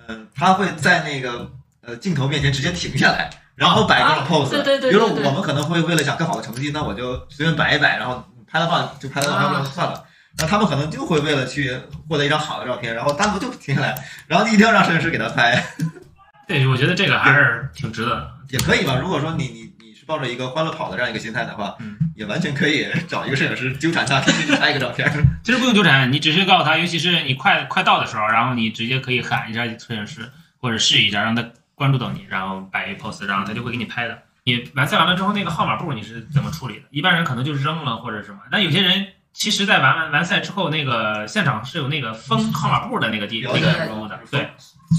[0.08, 1.52] 嗯、他会在那个
[1.82, 10.04] 呃镜头面前直接停下来，然后摆各种啊 pose，、对对对比如说对对我们可能会为了想更好的成绩，那我就随便摆一摆，然后拍了放就拍了照片啊就算了。
[10.38, 11.76] 那他们可能就会为了去
[12.08, 13.96] 获得一张好的照片，然后单独就停下来，
[14.28, 15.64] 然后一定要让摄影师给他拍。
[16.48, 18.32] 对，我觉得这个还是挺值得的。
[18.50, 18.98] 也可以吧。
[19.02, 25.10] 如果说你你你是抱着一个欢乐跑的这样一个心态的话，嗯，也完全可以找一个摄影师纠缠他，天天去拍一个照片。
[25.44, 30.30] 其实不用纠缠，你只是告诉他，尤其是你快快到的时候，然后你直接可以喊一下摄影师，
[30.60, 34.20] 或者试一下让他关注到你，然后摆一 pose，然后他就会给你拍的。
[34.44, 36.82] 你完赛完了之后，那个号码布你是怎么处理的？
[36.90, 44.52] 一般人可能就扔了或者什么，但有些人其实，在完完完赛之后，那个现场是有那个封号码布的那个地那个人物的，对，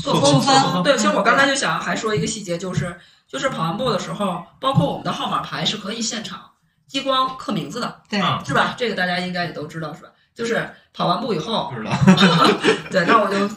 [0.03, 6.51] 做封封对，其实我刚才就想还说一个细节，就是就是跑完步的时候，包括我们的号码牌是可以现场
[6.89, 8.75] 激光刻名字的，对，嗯是吧？
[8.77, 10.09] 这个大家应该也都知道，是吧？
[10.35, 11.93] 就是跑完步以后，不知道，
[12.91, 13.49] 对，那我就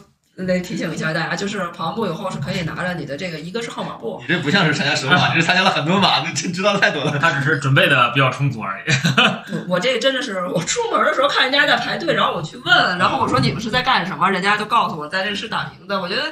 [0.44, 7.18] 得提醒一下大家，就是跑完步以后是可以拿着你的这个，一个是号码布，你这不像是参加十马，你是参加了很多马，你这知道的太多了。
[7.18, 8.84] 他只是准备的比较充足而已。
[9.54, 15.98] 我我这真的是，我出门的时候看人家在排队，然后我去问，然后我说你们是在干什么，人家就告诉我在这是打鸣的。
[16.00, 16.24] 我觉得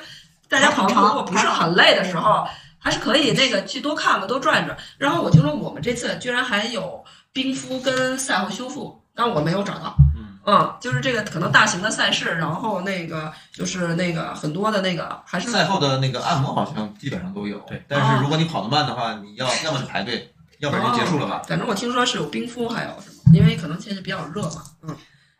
[0.48, 2.46] 大家跑完步如果不是很累的时候，
[2.78, 4.76] 还是可以那个去多看看、多转转。
[4.98, 7.02] 然后我听说我们这次居然还有
[7.32, 9.96] 冰敷跟赛后修复，但我没有找到。
[10.44, 21.42] 嗯嗯，就是这个可能大型的赛事，然后那个就是那个很多的那个还是赛后的那个按摩好像基本上都有，对但是如果你跑得慢的话，你要要么就排队，要不然就结束了吧。
[21.48, 23.32] 反正我听说是有冰敷，还有什么？
[23.34, 24.96] 因为可能现在比较热嘛，嗯。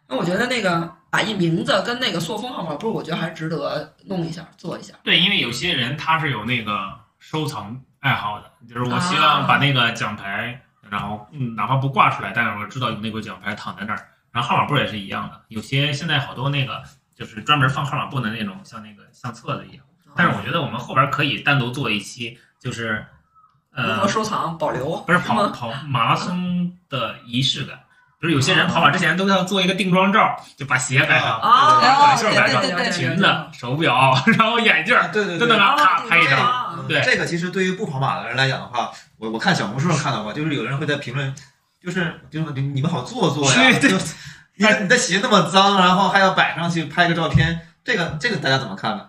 [0.06, 4.92] 那我觉得那个打印名字跟那个塑封号码布，我觉得还是值得弄一下，做一下。
[5.02, 6.78] 对，因为有些人他是有那个
[7.18, 14.08] 收藏爱好的，就是我希望把那个奖牌，然后嗯，哪怕不挂出来，但是我知道有那个奖牌躺在那儿。
[14.34, 16.82] 然后号码布也是一样的，有些现在好多那个
[17.16, 19.84] 就是专门放号码布的那种，像那个相册的一样。
[20.16, 23.06] 但是我觉得我们后边可以单独做一期，就是
[23.72, 24.96] 呃如何，收藏保留？
[25.06, 25.48] 不是跑？
[25.50, 27.78] 跑马拉松的仪式感。
[28.20, 36.38] 就是有些人跑马之前都要做一个定妆照，就把鞋摆上，啊，短袖摆上对对对对裙子、手表，然后眼镜儿，对对就那啊个咔拍一张。
[36.38, 41.34] 张对这个其实对于不跑马的人来讲的话，我我看小红书上看到过，就是有人会在评论，
[41.84, 43.96] 就是就是你你们好做作呀，对对就
[44.56, 49.06] 你你的鞋那么脏，然后还要摆上去拍个照片，这个这个大家怎么看呢？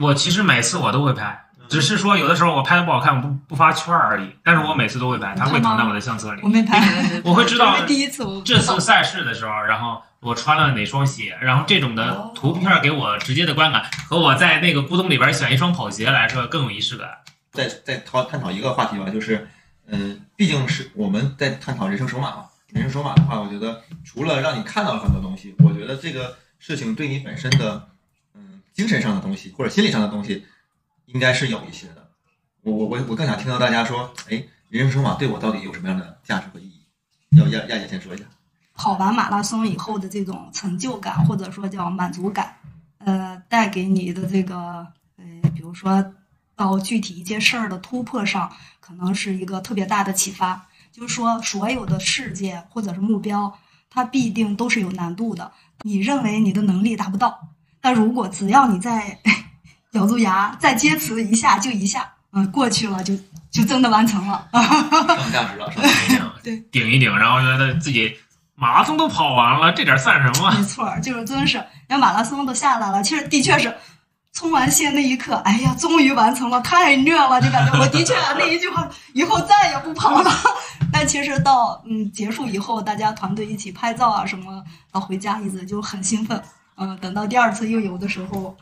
[0.00, 4.36] 我其实每次我都会拍，只是说有的时候我拍的不好看，我不不发圈而已。
[4.42, 6.48] 但是我每次都会拍，它会躺在我的相册里我。
[6.48, 6.80] 没拍，
[7.24, 17.08] 我会知道因为第一次这次赛事的时候，然后我穿了哪双鞋，然后这种的图片给我直接的观感，和我在那个咕咚里边选一双跑鞋来说更有仪式感。
[17.52, 19.46] 再再讨探讨一个话题吧，就是，
[19.92, 22.46] 嗯、毕竟是我们在探讨人生首马嘛。
[22.68, 27.88] 人生首马的话，我觉得除了让你看到了很多东西，我觉得这个事情对你本身的，
[28.34, 30.46] 嗯，精神上的东西或者心理上的东西，
[31.04, 32.08] 应该是有一些的。
[32.62, 36.80] 我我我我更想听到大家说，哎，人生首马对我到底有什么样的价值和意义？
[37.36, 38.24] 要亚亚姐先说一下。
[38.74, 42.56] 跑完马拉松以后的这种成就感，或者说叫满足感，
[42.98, 44.86] 呃，带给你的这个
[45.18, 46.02] 呃，比如说
[46.62, 50.68] 到具体一件事儿的突破上，可能是一个特别大的启发。
[50.92, 53.52] 就是说，所有的事件或者是目标，
[53.90, 55.50] 它必定都是有难度的。
[55.82, 57.48] 你认为你的能力达不到，
[57.80, 59.18] 但如果只要你再
[59.92, 63.16] 咬住牙，再坚持一下就一下，嗯、过去了就
[63.50, 64.46] 就真的完成了。
[64.52, 66.34] 上价值了，上价值了。
[66.42, 68.14] 对顶一顶，然后觉得自己
[68.54, 70.50] 马拉松都跑完了，这点算什么？
[70.52, 73.74] 没错儿，就是真是，连马拉松都下来了，其实的确是
[74.32, 80.30] 冲完线那一刻，哎呀，终于完成了，太虐了，就感觉我的确那一句话以后再也不跑了。
[80.92, 86.42] 但其实到嗯结束以后，大家团队一起拍照啊什么，到回家一直就很兴奋。
[86.74, 88.56] 嗯，等到第二次又有的时候，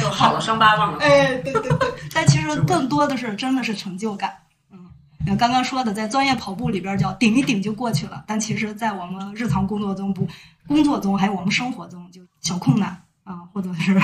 [0.00, 0.98] 就好了，伤疤忘了。
[1.04, 4.34] 哎，对对对，但其实更多的是真的是成就感。
[4.72, 10.26] 嗯，刚刚说的，在专业跑步里边叫顶一顶就过去了，但其实，在我们日常工作中不，
[10.66, 14.00] 工作中还有我们生活中，就小困难啊，或者是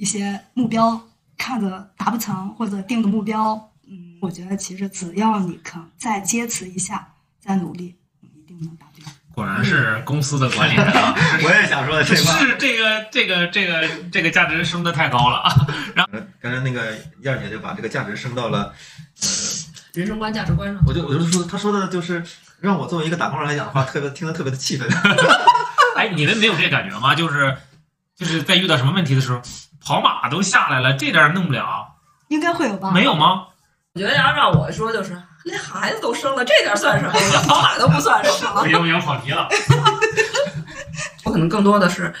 [0.00, 0.98] 一些目标
[1.36, 7.06] 看着达不成，或者定的目标，嗯，我觉得其实只要你肯再坚持一下，
[7.38, 9.06] 再努力，嗯一定能达标。
[9.34, 12.38] 果然是公司的管理人啊， 我也想说这话。
[12.38, 15.54] 是这个这个这个这个价值升得太高了啊！
[16.40, 18.72] 刚才那个燕儿姐就把这个价值升到了
[19.20, 19.28] 呃，
[19.92, 20.82] 人生观、价值观上。
[20.86, 22.24] 我就我就说，她说的就是
[22.60, 24.88] 让我作为一个打工人来讲的话，特别听得特别的气愤。
[25.94, 27.14] 哎，你们没有这感觉吗？
[27.14, 27.54] 就是
[28.16, 29.40] 就是在遇到什么问题的时候，
[29.84, 31.94] 跑马都下来了，这点儿弄不了，
[32.28, 32.90] 应该会有吧？
[32.92, 33.46] 没有吗？
[33.94, 37.42] 我觉得要让我说，就是连孩子都生了，这点算什么呀？
[37.46, 38.68] 跑马都不算什么了。
[38.70, 39.48] 有没有跑题了？
[41.24, 42.14] 我可能更多的是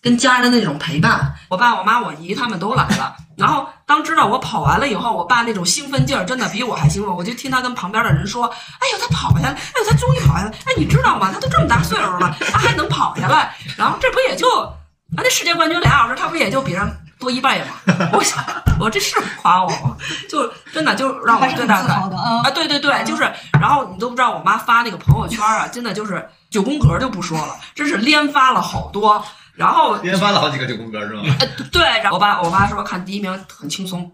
[0.00, 1.34] 跟家人的那种陪伴。
[1.48, 7.14] 我爸、我妈、我姨他们都来了， 然后当知道我跑完了以后，我爸那种兴奋劲儿真的比我还兴奋。
[7.14, 8.46] 我就听他跟旁边的人说
[8.80, 9.50] ：“哎呦，他跑下来！
[9.50, 10.50] 哎呦，他终于跑下来！
[10.50, 11.30] 哎，你知道吗？
[11.32, 13.54] 他都这么大岁数了，他还能跑下来。
[13.76, 14.72] 然后这不也就啊，
[15.16, 18.08] 那世界冠军俩小时，他不也就比人多一倍吗？
[18.12, 18.44] 我想，
[18.80, 19.96] 我这是夸我吗？
[20.28, 21.92] 就真的就让我最大的。
[21.92, 29.22] 啊，对对对，就是，然后你都不知道，我妈发那个朋友圈啊，真的就是九宫格就不说了，真是连发了好多。
[29.54, 31.22] 然后，连发了好几个九宫格是吧？
[31.40, 34.10] 呃，对，然后我爸我妈说看第一名很轻松，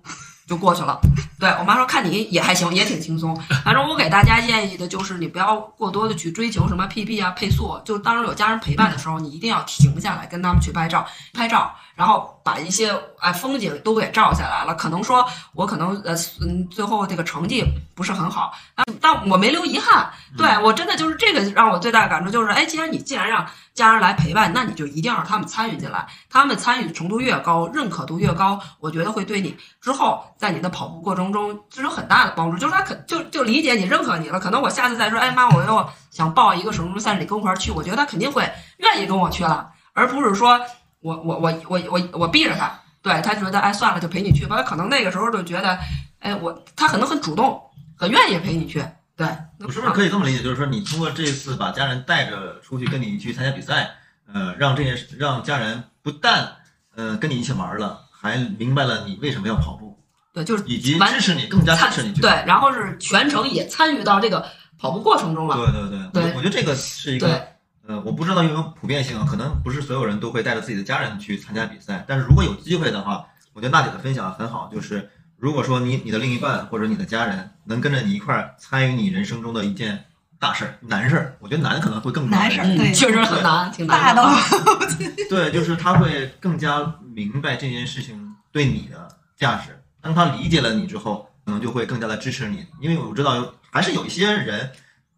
[0.48, 0.98] 就过去了。
[1.38, 3.36] 对我妈说看你也还行，也挺轻松。
[3.64, 14.72] 反正我给大家建议的就是，你不要过多的去追求什么 PB 啊、配速，就当有家人陪伴的时候，你一定要停下来跟他们去拍照，拍照，然后把一些哎风景都给照下来了。
[14.76, 17.64] 可能说我可能呃嗯最后这个成绩
[17.96, 20.08] 不是很好，但但我没留遗憾。
[20.36, 23.44] 对我真的就是这个让我最大的感触就是，哎，既然你既然让
[23.74, 26.06] 家人来陪伴，那你就一定要让他们参与进来。
[26.30, 32.56] 他们参与程度越高，认可度越高，我觉得会对你之后在你的跑步过程中是有很大的帮助。
[32.56, 34.38] 就是他肯就就理解你、认可你了。
[34.38, 40.60] 可能我下次再说，哎妈，我又想报一个什么什么赛事，你跟我一块儿去，我觉得他肯定会愿意跟我去了，而不是说
[41.00, 42.78] 我我我我我我逼着他。
[43.00, 45.78] 对他觉得哎算了就陪你去吧，他可能那个时候就觉得，
[46.18, 47.62] 哎我他可能很主动，
[47.96, 48.84] 很愿意陪你去。
[49.16, 49.26] 对，
[49.60, 50.42] 我是不是可以这么理解？
[50.42, 53.90] 就是说，你通过这次把家人带着出去跟你去参加比赛，
[54.32, 56.56] 呃，让这件事让家人不但
[56.96, 59.96] 呃跟你一起玩了，还明白了你为什么要跑步，
[60.34, 64.44] 对，就是以及支持你，更加支持你去对，然后是全程也参与到这个
[64.78, 65.56] 跑步过程中了。
[65.56, 67.48] 对对对，对我我觉得这个是一个，
[67.88, 75.08] 呃，我不知道有没有普遍性啊，可能不是所有人都会带着自己的家人去参加比赛，但是如果有机会的话，我觉得娜姐的分享很好，就是
[75.38, 80.04] 如果说你你的另一半或者你的家人能跟着你一块儿参与你人生中的一件
[80.38, 84.36] 大事儿、难事儿，我觉得难可能会更难事儿对嗯，确实很难，挺难大的。
[85.30, 89.82] 对，就是他会更加明白这件事情对你的价值。
[90.02, 92.66] 当他理解了你之后，可能就会更加的支持你。
[92.82, 94.70] 因为我知道有还是有一些人，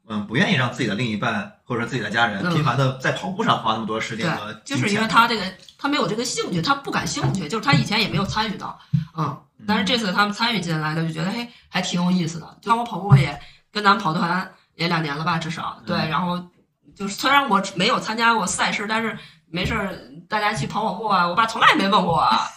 [0.09, 2.53] 嗯，不愿意让自己的另一半或者说自己的家人嗯。
[2.53, 5.45] 频繁的在跑步上花那么多时间和对，就是因为他这个
[5.79, 8.77] 他没有这个兴趣，他不感兴趣，就是他以前也没有参与到，
[9.17, 12.59] 嗯，但是这次他们参与进来的，就觉得嘿还挺有意思的。
[12.61, 13.41] 就像我跑步也
[13.71, 16.45] 跟咱们跑团也两年了吧，至少对，嗯然后
[16.97, 19.17] 就是虽然我没有参加过赛事，但是
[19.49, 19.97] 没事儿
[20.29, 22.49] 大家去跑跑步啊，我爸从来没问过我啊，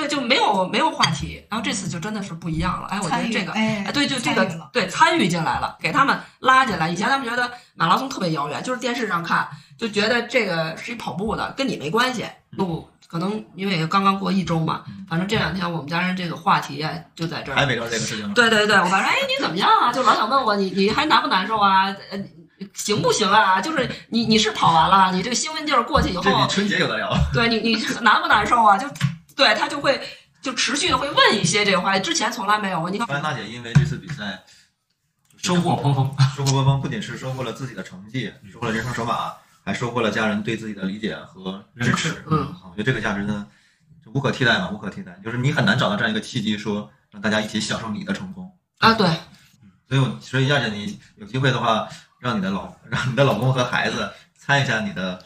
[0.00, 1.44] 对，就没有没有话题。
[1.50, 3.52] 然后这次就真的是不一样了，哎，我觉得这个。
[3.52, 6.88] 哎哎，对，就这个参对参与进来了，给他们拉进来。
[6.88, 9.46] 以前他们觉得马拉松特别遥远，就是电视上看，
[9.76, 12.24] 就觉得这个是一跑步的，跟你没关系。
[12.50, 17.56] 路可能因为刚刚过一周嘛，反正这两天我们家人这个话题啊就在这儿。
[17.56, 18.34] 还围绕这个事情上。
[18.34, 19.92] 对对对，我反正，哎，你怎么样啊？
[19.92, 21.84] 就老想问我，你你还难不难受啊？
[22.10, 22.18] 呃，
[22.74, 23.60] 行不行啊？
[23.60, 27.12] 就是你你是跑完了，你这个兴奋劲儿过去以后，这比春节有的聊。
[27.32, 28.78] 对你你难不难受啊？
[28.78, 28.86] 就
[29.40, 29.98] 对他就会
[30.42, 32.90] 就持续的会问一些这个话题，之前从来没有过。
[32.90, 34.42] 你看，安娜姐因为这次比赛
[35.38, 36.14] 收获颇丰。
[36.36, 39.32] 收获颇丰，不仅是收获了自己的成绩，收获了人生首马，
[39.64, 42.22] 还收获了家人对自己的理解和支持。
[42.30, 43.46] 嗯啊，我觉得这个价值呢，
[44.04, 45.18] 就无可替代嘛，无可替代。
[45.24, 48.54] 就是你很难找到这样一个契机，说让大家一起享受你的成功。
[48.78, 49.06] 啊，对，
[49.88, 51.88] 所以我，所以亚姐，你有机会的话，
[52.18, 55.22] 让你的老让你的老公和孩子参与一下你的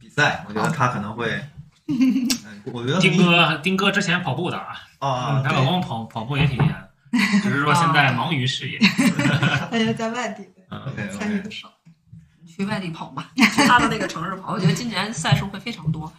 [0.00, 1.50] 比赛，我觉得他可能会，嗯
[2.72, 6.90] 我觉得丁哥，丁哥之前跑步的啊，啊，她老公跑跑步也挺厉害的，
[7.42, 8.78] 只是说 现在忙于事业。
[9.70, 10.46] 呃，在外地
[11.12, 11.72] 参与的少。
[12.46, 14.52] 去外地跑嘛，去他的那个城市跑。
[14.52, 16.12] 我觉得今年赛事会非常多。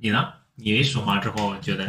[0.00, 0.24] 你呢？
[0.54, 1.86] 你首马之后觉得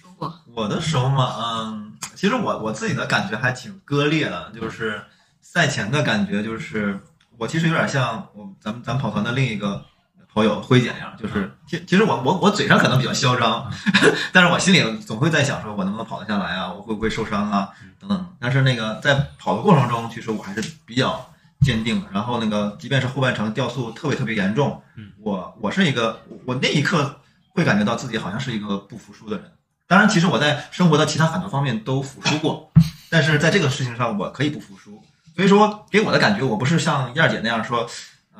[0.00, 5.02] 收获我的首马，嗯，其实我我自己的感觉还挺割裂的，就是
[5.40, 7.00] 赛前的感觉，就是
[7.36, 9.84] 我其实有点像我咱们咱们跑团的另一个
[10.32, 13.70] 跑友辉姐那样，就是其其实我我我嘴上可能比较嚣张，
[14.32, 16.72] 但是我心里总会在想说，我能不能跑得下来啊？
[16.72, 17.70] 我会不会受伤啊？
[17.98, 18.26] 等等。
[18.38, 22.08] 但是那个在跑的过程中，其实我还是比较坚定的。
[22.12, 27.20] 然后那个即便是后半程掉速特别特别严重嗯，我我是一个我那一刻
[27.50, 29.52] 会感觉到自己好像是一个不服输的人。
[29.86, 32.70] 当然，其实我在生活的其他很多方面都服输过，
[33.10, 35.02] 但是在这个事情上我可以不服输。
[35.34, 37.88] 所以说，给我的感觉，我不是像燕儿姐那样说，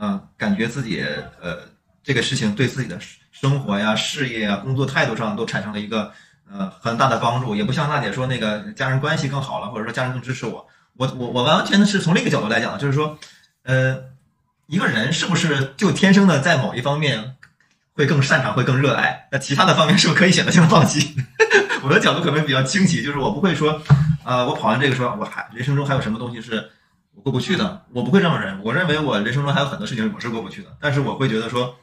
[0.00, 1.04] 嗯、感觉自己
[1.40, 1.58] 呃
[2.02, 2.98] 这个事情对自己的
[3.30, 6.12] 生活呀、事业呀、工作态度上都产生了一个
[6.50, 10.66] 呃很大的帮助，也不像娜姐说那个家人关系更好了，或者说家人更支持我。
[10.96, 13.18] 我我我完全的是从另一个角度来讲，就是说，
[13.62, 13.98] 呃，
[14.66, 17.36] 一个人是不是就天生的在某一方面
[17.94, 19.28] 会更擅长，会更热爱？
[19.32, 21.16] 那其他的方面是不是可以选择性放弃？
[21.82, 23.80] 我的角度可能比较清奇，就是我不会说，
[24.24, 26.70] 呃，我跑完这个说，我还人生中还有什么东西是
[27.14, 28.62] 我过不去的，我不会这么认。
[28.62, 31.74] 我认为我人生中还有很多事情我是过不去的，但是我会觉得说，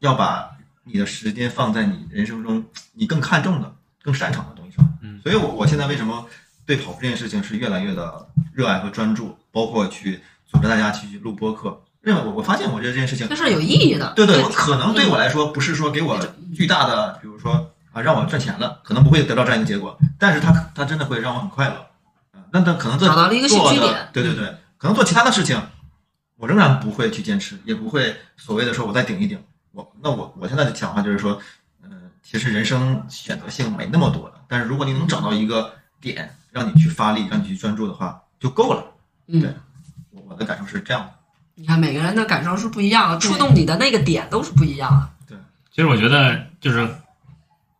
[0.00, 0.50] 要把
[0.84, 4.98] 你的时间放在你人生中你更看重的、更擅长的东西上。
[5.02, 6.26] 嗯所以我我现在为什么
[6.64, 11.82] 对跑步这件事情是越来越的热爱和专注，包括去组织大家去录播客。
[12.04, 14.12] 因为我我发现我觉得这件事情这是有意义的。
[14.14, 16.18] 对对，我可能对我来说不是说给我
[16.54, 21.74] 巨大的，比如说啊让我赚钱了，可能不会得到这样一个结果，但是它它真的会让我很快乐。
[22.30, 25.60] 啊，那那可能做找到了一个兴做的趣点对对对，可能做其他的事情，
[26.36, 29.42] 我仍然不会去坚持，也不会所谓的说我再顶一顶。
[29.72, 31.40] 我那我我现在的想法就是说，
[31.82, 38.84] 嗯、其实人生选择性没那么多的，但是如果你能找到一个点让你去发力，让你去专注的话，就够了。
[39.26, 39.54] 嗯对，
[40.10, 41.12] 我我的感受是这样的。
[41.54, 45.08] 你看每个人的感受是不一样的，触动你的那个点都是不一样的。
[45.26, 45.38] 对
[45.70, 46.88] 其实我觉得就是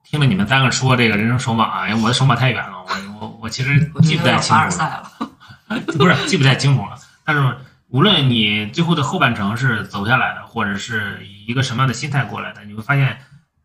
[0.04, 5.30] 听了你们三个说这个人生手马，哎，我的手马太远了，我我我其实我记不太清楚了，赛了。
[5.98, 6.98] 不是记不太清楚了。
[7.24, 7.56] 但是
[7.90, 13.18] 无论你最后的后半程是走下来的，或者是以一个什么样的心态过来的，你会发现，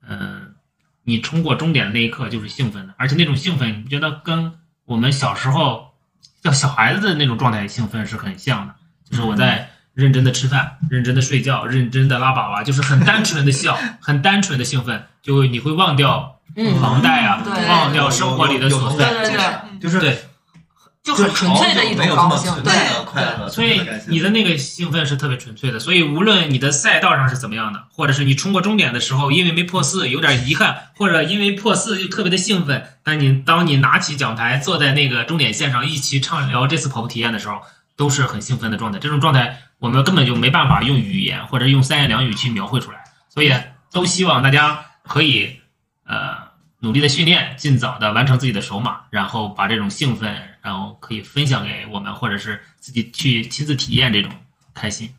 [0.07, 0.53] 嗯、
[1.03, 4.53] 你冲过终点的那一刻就是兴奋的，而且那种兴奋，你不觉得跟
[4.85, 5.93] 我们小时候
[6.41, 8.75] 叫小孩子的那种状态兴奋是很像的？
[9.09, 19.05] 就是我在认真的吃饭、认真的睡觉、认真的拉粑粑，就是很单纯的笑， 很单纯的兴奋，就你会忘掉嗯，房贷啊，对忘掉生活里的琐碎。
[19.05, 20.17] 对对对嗯就是对，
[21.03, 22.51] 就很纯粹的一种高兴。
[22.63, 22.73] 对
[23.05, 37.61] 快乐，所以你的那个兴奋是特别纯粹的，所以无论你的赛道上是怎么样的，或者是你冲过终点的时候，因为没破四有点遗憾，或者因为破四又特别的兴奋，但你当你拿起奖牌，坐在那个终点线上一起畅聊这次跑步体验的时候，
[37.97, 38.97] 都是很兴奋的状态。
[38.97, 43.53] 这种状态我们根本就没办法用语言或者用三言两语去描绘出来，所以
[43.91, 45.59] 都希望大家可以
[46.07, 46.42] 呃
[46.83, 54.29] 努力的训练，尽早的完成自己的首马，然后把这种兴奋，然后可以分享给我们，或者是自己去亲自体验这种
[54.73, 55.09] 开心。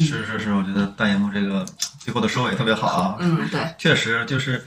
[0.00, 1.64] 是是是，我觉得大荧幕这个
[1.98, 3.16] 最后的收尾特别好啊。
[3.20, 4.62] 嗯，对，确实就是，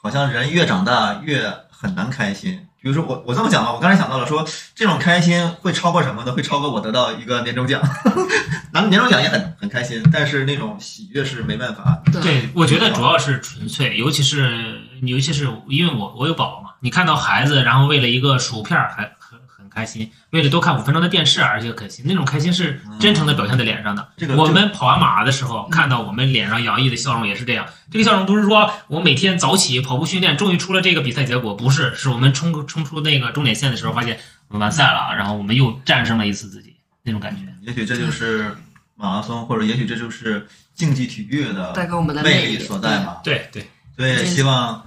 [0.00, 2.64] 好像人越长大越很难开心。
[2.80, 6.32] 比如说我我这么讲吧，我刚才想到了说，这种开心会超过什么呢？
[6.32, 7.82] 会超过我得到一个年终奖，
[8.72, 12.00] 拿年终奖也很很开心，但是那种喜悦是没办法。
[12.22, 19.10] 对，我觉得主要是纯粹，尤其是尤其是因为我我有宝宝嘛，你看到孩子，然后为了一个薯片儿还
[19.78, 24.08] 开心，为了多看五分钟的电视而且开心，那种开心是真诚的表现在脸上的。
[24.16, 27.64] 这个我们跑完马的时候，看到我们脸上洋溢的笑容也是这样。
[27.92, 34.18] 这个笑容不是说我每天早起跑步训练，终于出了这个比赛结果，不是，是我们冲冲出那个终点线的时候，发现
[34.48, 36.74] 我们完赛了，然后我们又战胜了一次自己
[37.04, 37.42] 那种感觉。
[37.60, 38.56] 也许这就是
[38.96, 43.18] 马拉松，或者也许这就是竞技体育的带给我们的魅力力所在嘛。
[43.22, 43.64] 对对，
[43.96, 44.82] 所以希望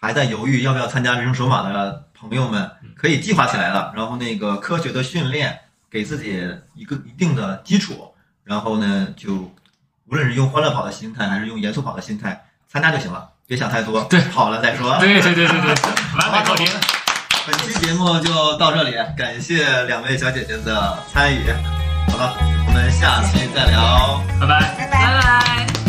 [0.00, 5.58] 还在犹豫要不要参加人生首马的朋友们，可以计划起来了，然后那个科学的训练，
[5.90, 8.12] 给自己一个一定的基础，
[8.44, 9.34] 然后呢，就
[10.06, 14.98] 无论是用欢乐跑的心态，还是用严肃跑的心态，参加就行了，别想太多，对跑了再说。
[14.98, 15.74] 对对对对对，
[16.18, 16.64] 完美告题。
[17.46, 21.50] 本期节目就到这里，感谢两位小姐姐的参与。
[22.10, 24.22] 好了，我们下期再聊。
[24.38, 24.60] 拜拜。
[24.76, 24.90] 拜拜。
[24.90, 25.79] 拜拜。